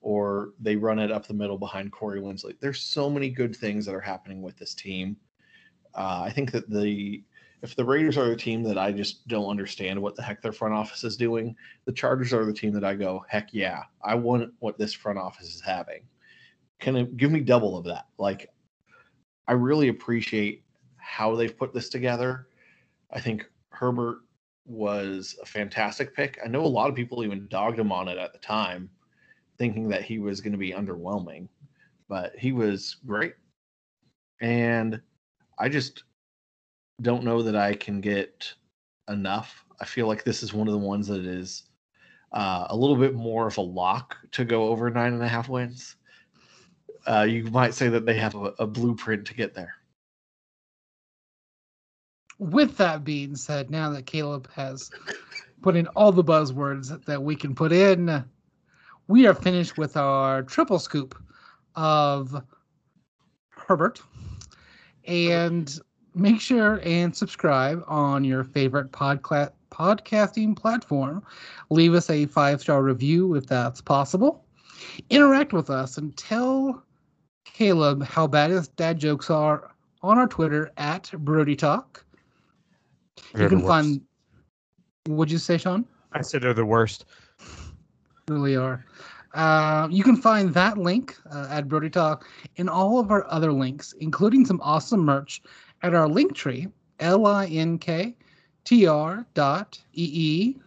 or 0.01 0.51
they 0.61 0.77
run 0.77 1.01
it 1.01 1.11
up 1.11 1.27
the 1.27 1.35
middle 1.35 1.59
behind 1.59 1.91
Corey 1.91 2.21
Linsley. 2.21 2.55
There's 2.61 2.81
so 2.81 3.11
many 3.11 3.29
good 3.31 3.57
things 3.57 3.85
that 3.87 3.95
are 3.95 4.01
happening 4.01 4.41
with 4.43 4.57
this 4.57 4.75
team. 4.75 5.17
Uh, 5.95 6.23
I 6.25 6.31
think 6.31 6.53
that 6.53 6.71
the 6.71 7.25
if 7.63 7.77
the 7.77 7.85
Raiders 7.85 8.19
are 8.19 8.29
the 8.29 8.37
team 8.37 8.63
that 8.65 8.77
I 8.77 8.91
just 8.91 9.27
don't 9.29 9.49
understand 9.49 10.01
what 10.01 10.17
the 10.17 10.23
heck 10.23 10.43
their 10.43 10.53
front 10.53 10.75
office 10.75 11.05
is 11.05 11.17
doing, 11.17 11.55
the 11.85 11.93
Chargers 11.93 12.33
are 12.33 12.45
the 12.45 12.53
team 12.53 12.73
that 12.73 12.85
I 12.85 12.95
go, 12.95 13.25
heck 13.29 13.51
yeah, 13.53 13.85
I 14.05 14.17
want 14.17 14.53
what 14.59 14.79
this 14.79 14.93
front 14.93 15.19
office 15.19 15.55
is 15.55 15.61
having. 15.61 16.03
Can 16.81 16.97
it 16.97 17.17
give 17.17 17.31
me 17.31 17.41
double 17.41 17.79
of 17.79 17.85
that? 17.85 18.07
Like, 18.19 18.51
I 19.47 19.53
really 19.53 19.89
appreciate 19.89 20.65
how 20.97 21.37
they've 21.37 21.57
put 21.57 21.73
this 21.73 21.89
together. 21.89 22.49
I 23.13 23.21
think 23.21 23.49
Herbert 23.71 24.19
was 24.67 25.37
a 25.41 25.47
fantastic 25.47 26.17
pick. 26.17 26.41
I 26.45 26.49
know 26.49 26.63
a 26.63 26.67
lot 26.67 26.91
of 26.91 26.97
people 26.97 27.23
even 27.23 27.47
dogged 27.49 27.79
him 27.79 27.93
on 27.93 28.09
it 28.09 28.19
at 28.19 28.33
the 28.33 28.39
time, 28.41 28.91
thinking 29.57 29.89
that 29.89 30.03
he 30.03 30.19
was 30.19 30.41
going 30.41 30.53
to 30.53 30.59
be 30.59 30.73
underwhelming, 30.73 31.49
but 32.09 32.33
he 32.37 32.51
was 32.51 32.97
great. 33.07 33.35
And 34.41 35.01
I 35.61 35.69
just 35.69 36.03
don't 37.03 37.25
know 37.25 37.43
that 37.43 37.57
I 37.57 37.75
can 37.75 38.01
get 38.01 38.53
enough. 39.09 39.65
I 39.81 39.85
feel 39.85 40.07
like 40.07 40.25
this 40.25 40.43
is 40.43 40.55
one 40.55 40.69
of 40.69 40.73
the 40.73 40.79
ones 40.79 41.09
that 41.09 41.27
is 41.27 41.65
uh, 42.33 42.67
a 42.71 42.77
little 42.77 42.97
bit 42.97 43.15
more 43.15 43.47
of 43.47 43.59
a 43.59 43.63
lock 43.63 44.17
to 44.33 44.45
go 44.45 44.69
over 44.69 44.89
nine 44.91 45.13
and 45.13 45.23
a 45.23 45.29
half 45.29 45.49
wins. 45.49 45.97
Uh, 47.07 47.27
you 47.29 47.45
might 47.45 47.75
say 47.75 47.89
that 47.89 48.07
they 48.07 48.15
have 48.15 48.35
a, 48.35 48.55
a 48.59 48.67
blueprint 48.67 49.27
to 49.27 49.35
get 49.35 49.55
there. 49.55 49.75
With 52.39 52.77
that 52.79 53.05
being 53.05 53.37
said, 53.37 53.71
now 53.71 53.91
that 53.91 54.07
Caleb 54.07 54.49
has 54.53 54.91
put 55.63 55.77
in 55.77 55.87
all 55.89 56.13
the 56.13 56.25
buzzwords 56.25 57.05
that 57.05 57.23
we 57.23 57.37
can 57.37 57.55
put 57.55 57.73
in, 57.73 58.25
we 59.09 59.27
are 59.27 59.35
finished 59.35 59.77
with 59.77 59.97
our 59.97 60.43
triple 60.43 60.79
scoop 60.79 61.21
of 61.75 62.43
Herbert. 63.51 64.01
And 65.07 65.79
make 66.15 66.41
sure 66.41 66.81
and 66.85 67.15
subscribe 67.15 67.83
on 67.87 68.25
your 68.25 68.45
favorite 68.45 68.93
podcla- 68.93 69.53
podcasting 69.71 70.57
platform. 70.57 71.23
Leave 71.71 71.95
us 71.95 72.11
a 72.11 72.27
five 72.27 72.61
star 72.61 72.83
review 72.83 73.35
if 73.35 73.47
that's 73.47 73.81
possible. 73.81 74.45
Interact 75.11 75.53
with 75.53 75.71
us 75.71 75.97
and 75.97 76.17
tell 76.17 76.83
Caleb 77.45 78.03
how 78.03 78.27
bad 78.27 78.51
his 78.51 78.69
dad 78.69 78.99
jokes 78.99 79.31
are 79.31 79.71
on 80.03 80.19
our 80.19 80.27
Twitter 80.27 80.71
at 80.77 81.11
Brody 81.19 81.57
Talk. 81.57 82.05
You 83.37 83.49
can 83.49 83.63
find. 83.63 84.01
Would 85.09 85.31
you 85.31 85.39
say, 85.39 85.59
Sean? 85.59 85.85
I 86.13 86.23
said 86.23 86.43
they're 86.43 86.55
the 86.55 86.65
worst. 86.65 87.07
Really 88.29 88.57
are. 88.57 88.85
Uh, 89.35 89.89
you 89.91 90.05
can 90.05 90.17
find 90.17 90.53
that 90.53 90.77
link 90.77 91.17
uh, 91.33 91.47
at 91.51 91.67
Brody 91.69 91.89
Talk 91.89 92.29
and 92.59 92.69
all 92.69 92.99
of 92.99 93.11
our 93.11 93.27
other 93.31 93.53
links, 93.53 93.95
including 94.01 94.45
some 94.45 94.61
awesome 94.63 95.01
merch, 95.01 95.43
at 95.83 95.95
our 95.95 96.09
link 96.09 96.35
tree, 96.35 96.69
L 97.01 97.27
I 97.27 97.47
N 97.47 97.79
K 97.79 98.15
T 98.65 98.87
R 98.87 99.27
dot 99.35 99.79
E 99.95 100.11
E 100.13 100.61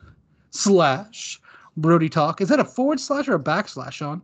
slash 0.52 1.40
Brody 1.78 2.10
Talk. 2.10 2.42
Is 2.42 2.50
that 2.50 2.60
a 2.60 2.66
forward 2.66 3.00
slash 3.00 3.28
or 3.28 3.36
a 3.36 3.40
backslash, 3.40 3.94
Sean? 3.94 4.22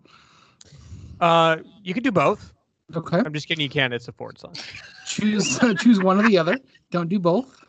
Uh, 1.20 1.58
you 1.84 1.94
could 1.94 2.04
do 2.04 2.12
both. 2.12 2.54
Okay. 2.96 3.18
I'm 3.18 3.34
just 3.34 3.48
kidding. 3.48 3.64
You 3.64 3.70
can. 3.70 3.94
It's 3.94 4.08
a 4.08 4.12
forward 4.12 4.40
slash. 4.40 4.74
choose 5.06 5.60
choose 5.80 6.02
one 6.02 6.20
or 6.20 6.28
the 6.28 6.38
other. 6.38 6.58
Don't 6.92 7.08
do 7.08 7.20
both. 7.20 7.64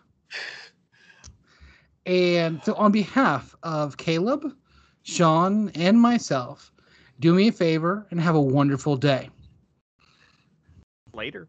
And 2.07 2.63
so, 2.65 2.75
on 2.75 2.91
behalf 2.91 3.55
of 3.63 3.97
Caleb, 3.97 4.53
Sean, 5.03 5.69
and 5.71 6.01
myself, 6.01 6.73
do 7.21 7.35
me 7.35 7.49
a 7.49 7.53
favor 7.53 8.07
and 8.11 8.21
have 8.21 8.35
a 8.35 8.41
wonderful 8.41 8.97
day. 8.97 9.31
Later. 11.15 11.49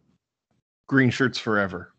Green 0.87 1.09
shirts 1.09 1.39
forever. 1.39 1.92